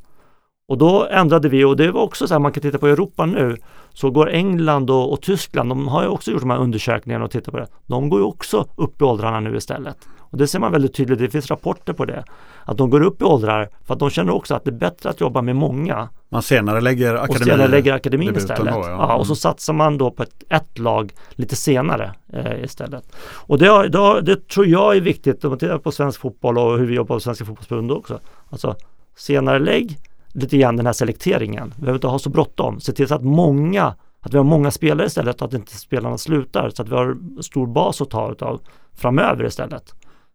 då 0.76 1.06
ändrade 1.10 1.48
vi 1.48 1.64
och 1.64 1.76
det 1.76 1.90
var 1.90 2.02
också 2.02 2.28
så 2.28 2.34
här, 2.34 2.38
man 2.38 2.52
kan 2.52 2.62
titta 2.62 2.78
på 2.78 2.86
Europa 2.86 3.26
nu, 3.26 3.56
så 3.92 4.10
går 4.10 4.30
England 4.30 4.90
och, 4.90 5.12
och, 5.12 5.22
Tyskland, 5.22 5.68
de 5.68 5.88
har 5.88 6.02
ju 6.02 6.08
också 6.08 6.30
gjort 6.30 6.40
de 6.40 6.50
här 6.50 6.58
undersökningarna 6.58 7.24
och 7.24 7.30
tittat 7.30 7.54
på 7.54 7.60
det. 7.60 7.66
De 7.86 8.08
går 8.08 8.20
ju 8.20 8.26
också 8.26 8.66
upp 8.76 9.00
i 9.00 9.04
åldrarna 9.04 9.40
nu 9.40 9.56
istället. 9.56 9.96
Och 10.30 10.38
det 10.38 10.46
ser 10.46 10.58
man 10.58 10.72
väldigt 10.72 10.94
tydligt, 10.94 11.18
det 11.18 11.30
finns 11.30 11.50
rapporter 11.50 11.92
på 11.92 12.04
det. 12.04 12.24
Att 12.64 12.76
de 12.76 12.90
går 12.90 13.00
upp 13.00 13.22
i 13.22 13.24
åldrar 13.24 13.68
för 13.84 13.94
att 13.94 14.00
de 14.00 14.10
känner 14.10 14.34
också 14.34 14.54
att 14.54 14.64
det 14.64 14.70
är 14.70 14.78
bättre 14.78 15.10
att 15.10 15.20
jobba 15.20 15.42
med 15.42 15.56
många. 15.56 16.08
Man 16.28 16.42
senare 16.42 16.80
lägger 16.80 17.14
akademin, 17.14 17.40
och 17.40 17.44
senare 17.44 17.68
lägger 17.68 17.92
akademin 17.92 18.36
istället. 18.36 18.74
Då, 18.74 18.80
ja. 18.80 18.90
ja. 18.90 19.14
och 19.14 19.26
så 19.26 19.34
satsar 19.34 19.72
man 19.72 19.98
då 19.98 20.10
på 20.10 20.22
ett, 20.22 20.42
ett 20.48 20.78
lag 20.78 21.12
lite 21.30 21.56
senare 21.56 22.12
eh, 22.32 22.64
istället. 22.64 23.12
Och 23.34 23.58
det, 23.58 23.88
det, 23.88 24.20
det, 24.20 24.48
tror 24.48 24.66
jag 24.66 24.96
är 24.96 25.00
viktigt 25.00 25.44
om 25.44 25.50
man 25.50 25.58
tittar 25.58 25.78
på 25.78 25.92
svensk 25.92 26.20
fotboll 26.20 26.58
och 26.58 26.78
hur 26.78 26.86
vi 26.86 26.94
jobbar 26.94 27.16
på 27.16 27.20
Svenska 27.20 27.44
fotbollsförbundet 27.44 27.96
också. 27.96 28.20
Alltså 28.50 28.76
senare 29.16 29.58
lägg 29.58 29.98
lite 30.32 30.58
grann 30.58 30.76
den 30.76 30.86
här 30.86 30.92
selekteringen. 30.92 31.74
Vi 31.76 31.80
behöver 31.80 31.96
inte 31.96 32.06
ha 32.06 32.18
så 32.18 32.30
bråttom. 32.30 32.80
Se 32.80 32.92
till 32.92 33.08
så 33.08 33.14
att 33.14 33.24
många, 33.24 33.94
att 34.20 34.34
vi 34.34 34.36
har 34.36 34.44
många 34.44 34.70
spelare 34.70 35.06
istället, 35.06 35.42
att 35.42 35.54
inte 35.54 35.76
spelarna 35.76 36.18
slutar, 36.18 36.70
så 36.70 36.82
att 36.82 36.88
vi 36.88 36.94
har 36.94 37.16
stor 37.42 37.66
bas 37.66 38.00
att 38.00 38.10
ta 38.10 38.32
utav 38.32 38.60
framöver 38.92 39.44
istället. 39.44 39.94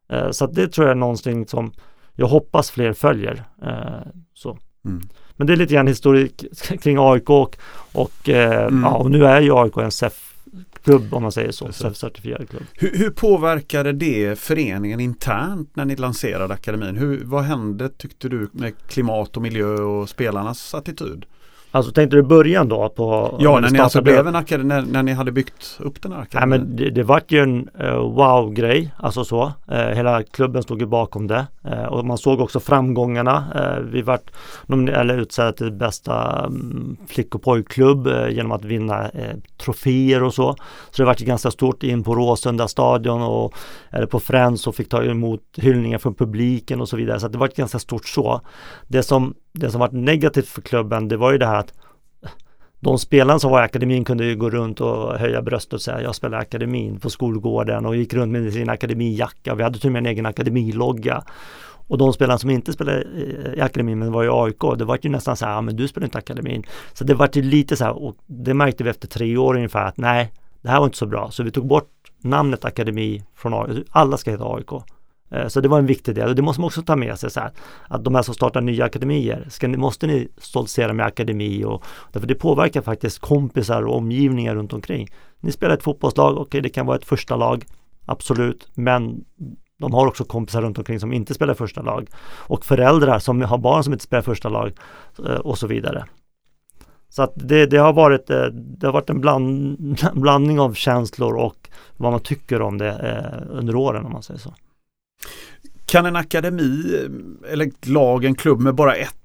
Eh, 0.09 0.31
så 0.31 0.45
att 0.45 0.53
det 0.53 0.67
tror 0.67 0.87
jag 0.87 0.91
är 0.91 0.99
någonting 0.99 1.47
som 1.47 1.73
jag 2.13 2.27
hoppas 2.27 2.71
fler 2.71 2.93
följer. 2.93 3.43
Eh, 3.63 4.07
så. 4.33 4.57
Mm. 4.85 5.01
Men 5.35 5.47
det 5.47 5.53
är 5.53 5.57
lite 5.57 5.73
grann 5.73 5.87
historik 5.87 6.45
kring 6.81 6.97
AIK 6.99 7.29
och, 7.29 7.57
och, 7.93 8.29
eh, 8.29 8.65
mm. 8.65 8.83
ja, 8.83 8.95
och 8.95 9.11
nu 9.11 9.25
är 9.25 9.41
ju 9.41 9.57
AIK 9.57 9.77
en 9.77 9.91
SEF 9.91 10.32
klubb 10.83 11.13
om 11.13 11.23
man 11.23 11.31
säger 11.31 11.51
så. 11.51 11.71
Certifierad 11.71 12.49
klubb. 12.49 12.63
Hur, 12.73 12.97
hur 12.97 13.09
påverkade 13.09 13.91
det 13.91 14.39
föreningen 14.39 14.99
internt 14.99 15.75
när 15.75 15.85
ni 15.85 15.95
lanserade 15.95 16.53
akademin? 16.53 16.97
Hur, 16.97 17.23
vad 17.23 17.43
hände 17.43 17.89
tyckte 17.89 18.29
du 18.29 18.49
med 18.51 18.73
klimat 18.87 19.35
och 19.37 19.41
miljö 19.41 19.75
och 19.75 20.09
spelarnas 20.09 20.73
attityd? 20.73 21.25
Alltså 21.75 21.91
tänkte 21.91 22.15
du 22.15 22.23
början 22.23 22.69
då 22.69 22.89
på 22.89 23.37
Ja, 23.39 23.59
när 23.59 23.69
ni 23.69 23.79
alltså 23.79 24.01
blev 24.01 24.27
en 24.27 24.35
akademi, 24.35 24.67
när, 24.67 24.81
när, 24.81 25.03
ni 25.03 25.11
hade 25.11 25.31
byggt 25.31 25.79
upp 25.79 26.01
den 26.01 26.11
här 26.11 26.21
akademin? 26.21 26.49
Nej, 26.49 26.59
men 26.59 26.75
det, 26.75 26.89
det 26.89 27.03
vart 27.03 27.31
ju 27.31 27.39
en 27.39 27.69
uh, 27.81 27.95
wow-grej, 27.95 28.93
alltså 28.97 29.25
så. 29.25 29.51
Uh, 29.71 29.77
hela 29.77 30.23
klubben 30.23 30.63
stod 30.63 30.79
ju 30.79 30.85
bakom 30.85 31.27
det 31.27 31.47
uh, 31.67 31.85
och 31.85 32.05
man 32.05 32.17
såg 32.17 32.39
också 32.39 32.59
framgångarna. 32.59 33.43
vi 33.91 34.01
vart 34.01 34.31
eller 34.69 35.17
utsedda 35.17 35.51
till 35.51 35.71
bästa 35.71 36.45
um, 36.45 36.97
flick 37.07 37.35
och 37.35 37.41
pojkklubb 37.41 38.07
genom 38.29 38.51
att 38.51 38.65
vinna 38.65 39.11
troféer 39.57 40.23
och 40.23 40.33
så. 40.33 40.55
Så 40.91 41.01
det 41.01 41.05
vart 41.05 41.21
ju 41.21 41.25
ganska 41.25 41.51
stort 41.51 41.83
in 41.83 42.03
på 42.03 42.15
Råsunda 42.15 42.67
stadion 42.67 43.21
och 43.21 43.53
eller 43.91 44.05
på 44.05 44.19
Friends 44.19 44.67
och 44.67 44.75
fick 44.75 44.89
ta 44.89 45.03
emot 45.03 45.41
hyllningar 45.57 45.97
från 45.97 46.15
publiken 46.15 46.81
och 46.81 46.89
så 46.89 46.97
vidare. 46.97 47.19
Så 47.19 47.27
det 47.27 47.37
var 47.37 47.49
ganska 47.55 47.79
stort 47.79 48.07
så. 48.07 48.41
Det 48.87 49.03
som 49.03 49.33
det 49.53 49.71
som 49.71 49.79
var 49.79 49.89
negativt 49.91 50.47
för 50.47 50.61
klubben 50.61 51.07
det 51.07 51.17
var 51.17 51.31
ju 51.31 51.37
det 51.37 51.45
här 51.45 51.59
att 51.59 51.73
de 52.79 52.99
spelarna 52.99 53.39
som 53.39 53.51
var 53.51 53.61
i 53.61 53.65
akademin 53.65 54.05
kunde 54.05 54.25
ju 54.25 54.35
gå 54.35 54.49
runt 54.49 54.81
och 54.81 55.19
höja 55.19 55.41
bröstet 55.41 55.73
och 55.73 55.81
säga 55.81 56.01
jag 56.01 56.15
spelar 56.15 56.37
i 56.37 56.41
akademin 56.41 56.99
på 56.99 57.09
skolgården 57.09 57.85
och 57.85 57.95
gick 57.95 58.13
runt 58.13 58.31
med 58.31 58.53
sin 58.53 58.69
akademijacka. 58.69 59.55
Vi 59.55 59.63
hade 59.63 59.79
till 59.79 59.87
och 59.87 59.93
med 59.93 59.99
en 59.99 60.05
egen 60.05 60.25
akademilogga. 60.25 61.23
Och 61.87 61.97
de 61.97 62.13
spelarna 62.13 62.37
som 62.37 62.49
inte 62.49 62.73
spelade 62.73 63.01
i 63.57 63.61
akademin 63.61 63.99
men 63.99 64.11
var 64.11 64.23
i 64.23 64.29
AIK, 64.31 64.77
det 64.77 64.85
var 64.85 64.99
ju 65.01 65.09
nästan 65.09 65.35
så 65.35 65.45
här, 65.45 65.53
ja, 65.53 65.61
men 65.61 65.75
du 65.75 65.87
spelar 65.87 66.05
inte 66.05 66.17
i 66.17 66.19
akademin. 66.19 66.63
Så 66.93 67.03
det 67.03 67.13
var 67.13 67.29
ju 67.33 67.41
lite 67.41 67.75
så 67.75 67.83
här, 67.83 68.03
och 68.03 68.15
det 68.25 68.53
märkte 68.53 68.83
vi 68.83 68.89
efter 68.89 69.07
tre 69.07 69.37
år 69.37 69.55
ungefär 69.55 69.85
att 69.85 69.97
nej, 69.97 70.31
det 70.61 70.69
här 70.69 70.79
var 70.79 70.85
inte 70.85 70.97
så 70.97 71.05
bra. 71.05 71.31
Så 71.31 71.43
vi 71.43 71.51
tog 71.51 71.67
bort 71.67 71.89
namnet 72.21 72.65
akademi 72.65 73.23
från 73.35 73.53
AIK. 73.53 73.87
Alla 73.91 74.17
ska 74.17 74.31
heta 74.31 74.55
AIK. 74.55 74.71
Eh, 75.33 75.47
så 75.47 75.61
det 75.61 75.67
var 75.67 75.79
en 75.79 75.85
viktig 75.85 76.15
del 76.15 76.29
och 76.29 76.35
det 76.35 76.41
måste 76.41 76.61
man 76.61 76.67
också 76.67 76.81
ta 76.81 76.95
med 76.95 77.19
sig 77.19 77.31
så 77.31 77.39
här, 77.39 77.51
att 77.87 78.03
de 78.03 78.15
här 78.15 78.21
som 78.21 78.33
startar 78.33 78.61
nya 78.61 78.85
akademier, 78.85 79.47
ska 79.49 79.67
ni, 79.67 79.77
måste 79.77 80.07
ni 80.07 80.27
stoltsera 80.37 80.93
med 80.93 81.05
akademi 81.05 81.63
och 81.65 81.83
därför 82.11 82.27
det 82.27 82.35
påverkar 82.35 82.81
faktiskt 82.81 83.19
kompisar 83.19 83.83
och 83.83 83.97
omgivningar 83.97 84.55
runt 84.55 84.73
omkring. 84.73 85.09
Ni 85.39 85.51
spelar 85.51 85.73
ett 85.73 85.83
fotbollslag, 85.83 86.33
okej 86.33 86.41
okay, 86.41 86.61
det 86.61 86.69
kan 86.69 86.85
vara 86.85 86.97
ett 86.97 87.05
första 87.05 87.35
lag, 87.35 87.65
absolut, 88.05 88.67
men 88.73 89.25
de 89.79 89.93
har 89.93 90.07
också 90.07 90.23
kompisar 90.23 90.61
runt 90.61 90.77
omkring 90.77 90.99
som 90.99 91.13
inte 91.13 91.33
spelar 91.33 91.53
första 91.53 91.81
lag 91.81 92.07
och 92.25 92.65
föräldrar 92.65 93.19
som 93.19 93.41
har 93.41 93.57
barn 93.57 93.83
som 93.83 93.93
inte 93.93 94.05
spelar 94.05 94.21
första 94.21 94.49
lag 94.49 94.71
eh, 95.27 95.35
och 95.35 95.57
så 95.57 95.67
vidare. 95.67 96.05
Så 97.09 97.23
att 97.23 97.31
det, 97.35 97.65
det, 97.65 97.77
har 97.77 97.93
varit, 97.93 98.29
eh, 98.29 98.45
det 98.45 98.85
har 98.85 98.93
varit 98.93 99.09
en 99.09 99.21
bland, 99.21 99.77
blandning 100.13 100.59
av 100.59 100.73
känslor 100.73 101.35
och 101.35 101.69
vad 101.97 102.11
man 102.11 102.21
tycker 102.21 102.61
om 102.61 102.77
det 102.77 103.17
under 103.49 103.75
åren 103.75 104.05
om 104.05 104.11
man 104.11 104.23
säger 104.23 104.39
så. 104.39 104.53
Kan 105.85 106.05
en 106.05 106.15
akademi 106.15 107.07
eller 107.49 107.67
ett 107.67 107.87
lag, 107.87 108.25
en 108.25 108.35
klubb 108.35 108.59
med 108.59 108.75
bara 108.75 108.95
ett 108.95 109.15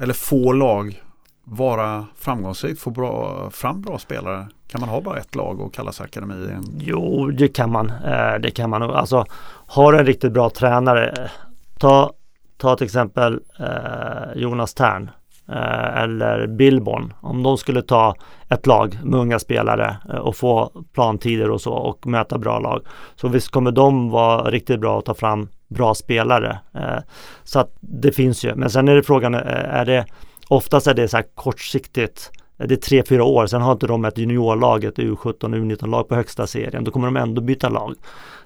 eller 0.00 0.14
få 0.14 0.52
lag 0.52 1.02
vara 1.44 2.06
framgångsrik, 2.18 2.78
få 2.78 2.90
bra, 2.90 3.50
fram 3.50 3.82
bra 3.82 3.98
spelare? 3.98 4.48
Kan 4.68 4.80
man 4.80 4.90
ha 4.90 5.00
bara 5.00 5.18
ett 5.18 5.34
lag 5.34 5.60
och 5.60 5.74
kalla 5.74 5.92
sig 5.92 6.04
akademi? 6.04 6.56
Jo, 6.78 7.30
det 7.30 7.48
kan 7.48 7.72
man. 7.72 7.90
Eh, 7.90 8.34
det 8.40 8.50
kan 8.50 8.70
man. 8.70 8.82
Alltså, 8.82 9.24
har 9.66 9.92
en 9.92 10.06
riktigt 10.06 10.32
bra 10.32 10.50
tränare, 10.50 11.08
eh, 11.08 11.30
ta, 11.78 12.12
ta 12.56 12.76
till 12.76 12.84
exempel 12.84 13.40
eh, 13.58 14.40
Jonas 14.40 14.74
Tern 14.74 15.10
Eh, 15.52 16.02
eller 16.02 16.46
Billborn. 16.46 17.12
Om 17.20 17.42
de 17.42 17.58
skulle 17.58 17.82
ta 17.82 18.14
ett 18.48 18.66
lag 18.66 18.98
med 19.04 19.20
unga 19.20 19.38
spelare 19.38 19.96
eh, 20.12 20.18
och 20.18 20.36
få 20.36 20.72
plantider 20.94 21.50
och 21.50 21.60
så 21.60 21.72
och 21.72 22.06
möta 22.06 22.38
bra 22.38 22.58
lag. 22.58 22.82
Så 23.16 23.28
visst 23.28 23.50
kommer 23.50 23.70
de 23.70 24.10
vara 24.10 24.50
riktigt 24.50 24.80
bra 24.80 24.98
att 24.98 25.04
ta 25.04 25.14
fram 25.14 25.48
bra 25.68 25.94
spelare. 25.94 26.58
Eh, 26.74 26.98
så 27.44 27.60
att 27.60 27.76
det 27.80 28.12
finns 28.12 28.44
ju. 28.44 28.54
Men 28.54 28.70
sen 28.70 28.88
är 28.88 28.94
det 28.94 29.02
frågan, 29.02 29.34
är 29.34 29.84
det 29.84 30.06
oftast 30.48 30.86
är 30.86 30.94
det 30.94 31.08
så 31.08 31.16
här 31.16 31.26
kortsiktigt. 31.34 32.30
Det 32.56 32.74
är 32.74 32.76
tre, 32.76 33.02
fyra 33.08 33.24
år, 33.24 33.46
sen 33.46 33.62
har 33.62 33.72
inte 33.72 33.86
de 33.86 34.04
ett 34.04 34.18
juniorlag, 34.18 34.84
ett 34.84 34.98
U17, 34.98 35.34
U19-lag 35.40 36.08
på 36.08 36.14
högsta 36.14 36.46
serien. 36.46 36.84
Då 36.84 36.90
kommer 36.90 37.06
de 37.06 37.16
ändå 37.16 37.42
byta 37.42 37.68
lag. 37.68 37.94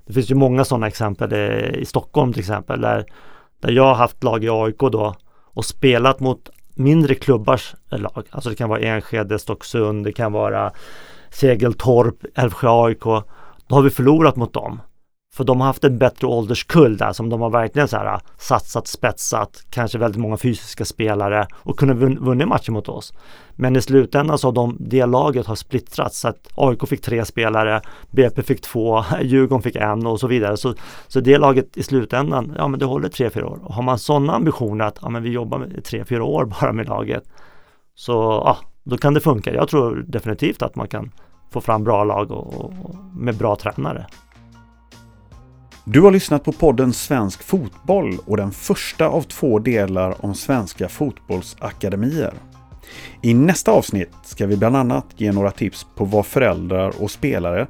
Det 0.07 0.13
finns 0.13 0.31
ju 0.31 0.35
många 0.35 0.65
sådana 0.65 0.87
exempel 0.87 1.33
i 1.75 1.85
Stockholm 1.85 2.33
till 2.33 2.41
exempel, 2.41 2.81
där, 2.81 3.05
där 3.61 3.73
jag 3.73 3.85
har 3.85 3.95
haft 3.95 4.25
lag 4.25 4.45
i 4.45 4.49
AIK 4.49 4.79
då 4.79 5.15
och 5.55 5.65
spelat 5.65 6.21
mot 6.21 6.51
mindre 6.75 7.15
klubbars 7.15 7.75
lag. 7.91 8.25
Alltså 8.31 8.51
det 8.51 8.57
kan 8.57 8.69
vara 8.69 8.81
Enskede, 8.81 9.39
Stocksund, 9.39 10.05
det 10.05 10.13
kan 10.13 10.33
vara 10.33 10.73
Segeltorp, 11.31 12.25
Älvsjö 12.35 12.69
AIK. 12.71 13.05
Då 13.67 13.75
har 13.75 13.83
vi 13.83 13.91
förlorat 13.91 14.37
mot 14.37 14.53
dem. 14.53 14.81
För 15.35 15.45
de 15.45 15.61
har 15.61 15.67
haft 15.67 15.85
en 15.85 15.99
bättre 15.99 16.27
ålderskull 16.27 16.97
där 16.97 17.13
som 17.13 17.29
de 17.29 17.41
har 17.41 17.51
verkligen 17.51 17.89
så 17.89 17.97
här 17.97 18.15
äh, 18.15 18.21
satsat, 18.39 18.87
spetsat, 18.87 19.65
kanske 19.71 19.99
väldigt 19.99 20.21
många 20.21 20.37
fysiska 20.37 20.85
spelare 20.85 21.47
och 21.53 21.79
kunnat 21.79 21.97
vunnit 21.97 22.49
matcher 22.49 22.71
mot 22.71 22.89
oss. 22.89 23.13
Men 23.53 23.77
i 23.77 23.83
slutändan 23.83 24.39
så 24.39 24.49
har 24.49 24.53
de, 24.53 24.77
det 24.81 25.07
laget 25.07 25.47
har 25.47 25.55
splittrats 25.55 26.21
så 26.21 26.29
att 26.29 26.49
AIK 26.55 26.89
fick 26.89 27.03
tre 27.03 27.25
spelare, 27.25 27.81
BP 28.11 28.43
fick 28.43 28.61
två, 28.61 29.05
Djurgården 29.23 29.63
fick 29.63 29.77
en 29.77 30.07
och 30.07 30.21
så 30.21 30.27
vidare. 30.27 30.57
Så, 30.57 30.75
så 31.09 31.21
det 31.21 31.39
laget 31.39 31.77
i 31.77 31.83
slutändan, 31.83 32.55
ja 32.59 32.69
men 32.69 32.81
det 32.81 32.87
håller 32.87 33.09
tre, 33.09 33.31
fyra 33.31 33.47
år. 33.47 33.61
Och 33.65 33.75
har 33.75 33.83
man 33.83 33.99
sådana 33.99 34.33
ambitioner 34.33 34.85
att 34.85 34.99
ja, 35.03 35.09
men 35.09 35.23
vi 35.23 35.31
jobbar 35.31 35.59
med 35.59 35.85
tre, 35.85 36.05
fyra 36.05 36.25
år 36.25 36.45
bara 36.61 36.73
med 36.73 36.89
laget 36.89 37.25
så 37.95 38.13
ja, 38.45 38.59
då 38.83 38.97
kan 38.97 39.15
det 39.15 39.21
funka. 39.21 39.55
Jag 39.55 39.69
tror 39.69 40.05
definitivt 40.09 40.63
att 40.63 40.77
man 40.77 40.89
kan 40.89 41.11
få 41.51 41.61
fram 41.61 41.85
bra 41.85 42.05
lag 42.05 42.31
och, 42.31 42.55
och 42.55 42.95
med 43.17 43.37
bra 43.37 43.57
tränare. 43.57 44.07
Du 45.85 46.01
har 46.01 46.11
lyssnat 46.11 46.45
på 46.45 46.53
podden 46.53 46.93
Svensk 46.93 47.43
Fotboll 47.43 48.19
och 48.27 48.37
den 48.37 48.53
första 48.53 49.07
av 49.07 49.23
två 49.23 49.59
delar 49.59 50.25
om 50.25 50.35
svenska 50.35 50.89
fotbollsakademier. 50.89 52.35
I 53.23 53.35
nästa 53.35 53.71
avsnitt 53.71 54.13
ska 54.25 54.47
vi 54.47 54.57
bland 54.57 54.77
annat 54.77 55.07
ge 55.17 55.33
några 55.33 55.51
tips 55.51 55.87
på 55.95 56.05
vad 56.05 56.27
föräldrar 56.27 57.03
och 57.03 57.11
spelare 57.11 57.67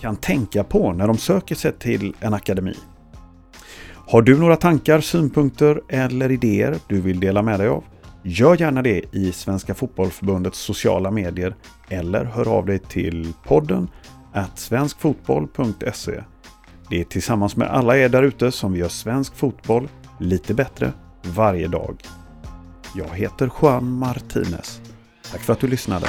kan 0.00 0.16
tänka 0.16 0.64
på 0.64 0.92
när 0.92 1.06
de 1.06 1.18
söker 1.18 1.54
sig 1.54 1.72
till 1.72 2.14
en 2.20 2.34
akademi. 2.34 2.74
Har 4.06 4.22
du 4.22 4.38
några 4.38 4.56
tankar, 4.56 5.00
synpunkter 5.00 5.80
eller 5.88 6.30
idéer 6.30 6.76
du 6.88 7.00
vill 7.00 7.20
dela 7.20 7.42
med 7.42 7.60
dig 7.60 7.68
av? 7.68 7.84
Gör 8.22 8.60
gärna 8.60 8.82
det 8.82 9.04
i 9.12 9.32
Svenska 9.32 9.74
Fotbollförbundets 9.74 10.58
sociala 10.58 11.10
medier 11.10 11.54
eller 11.88 12.24
hör 12.24 12.48
av 12.48 12.66
dig 12.66 12.78
till 12.78 13.32
podden 13.44 13.88
svenskfotboll.se 14.54 16.20
det 16.88 17.00
är 17.00 17.04
tillsammans 17.04 17.56
med 17.56 17.68
alla 17.68 17.96
er 17.96 18.08
där 18.08 18.22
ute 18.22 18.52
som 18.52 18.72
vi 18.72 18.78
gör 18.78 18.88
svensk 18.88 19.36
fotboll 19.36 19.88
lite 20.20 20.54
bättre 20.54 20.92
varje 21.22 21.68
dag. 21.68 22.02
Jag 22.96 23.08
heter 23.08 23.50
Juan 23.62 23.98
Martinez. 23.98 24.80
Tack 25.30 25.40
för 25.40 25.52
att 25.52 25.60
du 25.60 25.66
lyssnade. 25.66 26.06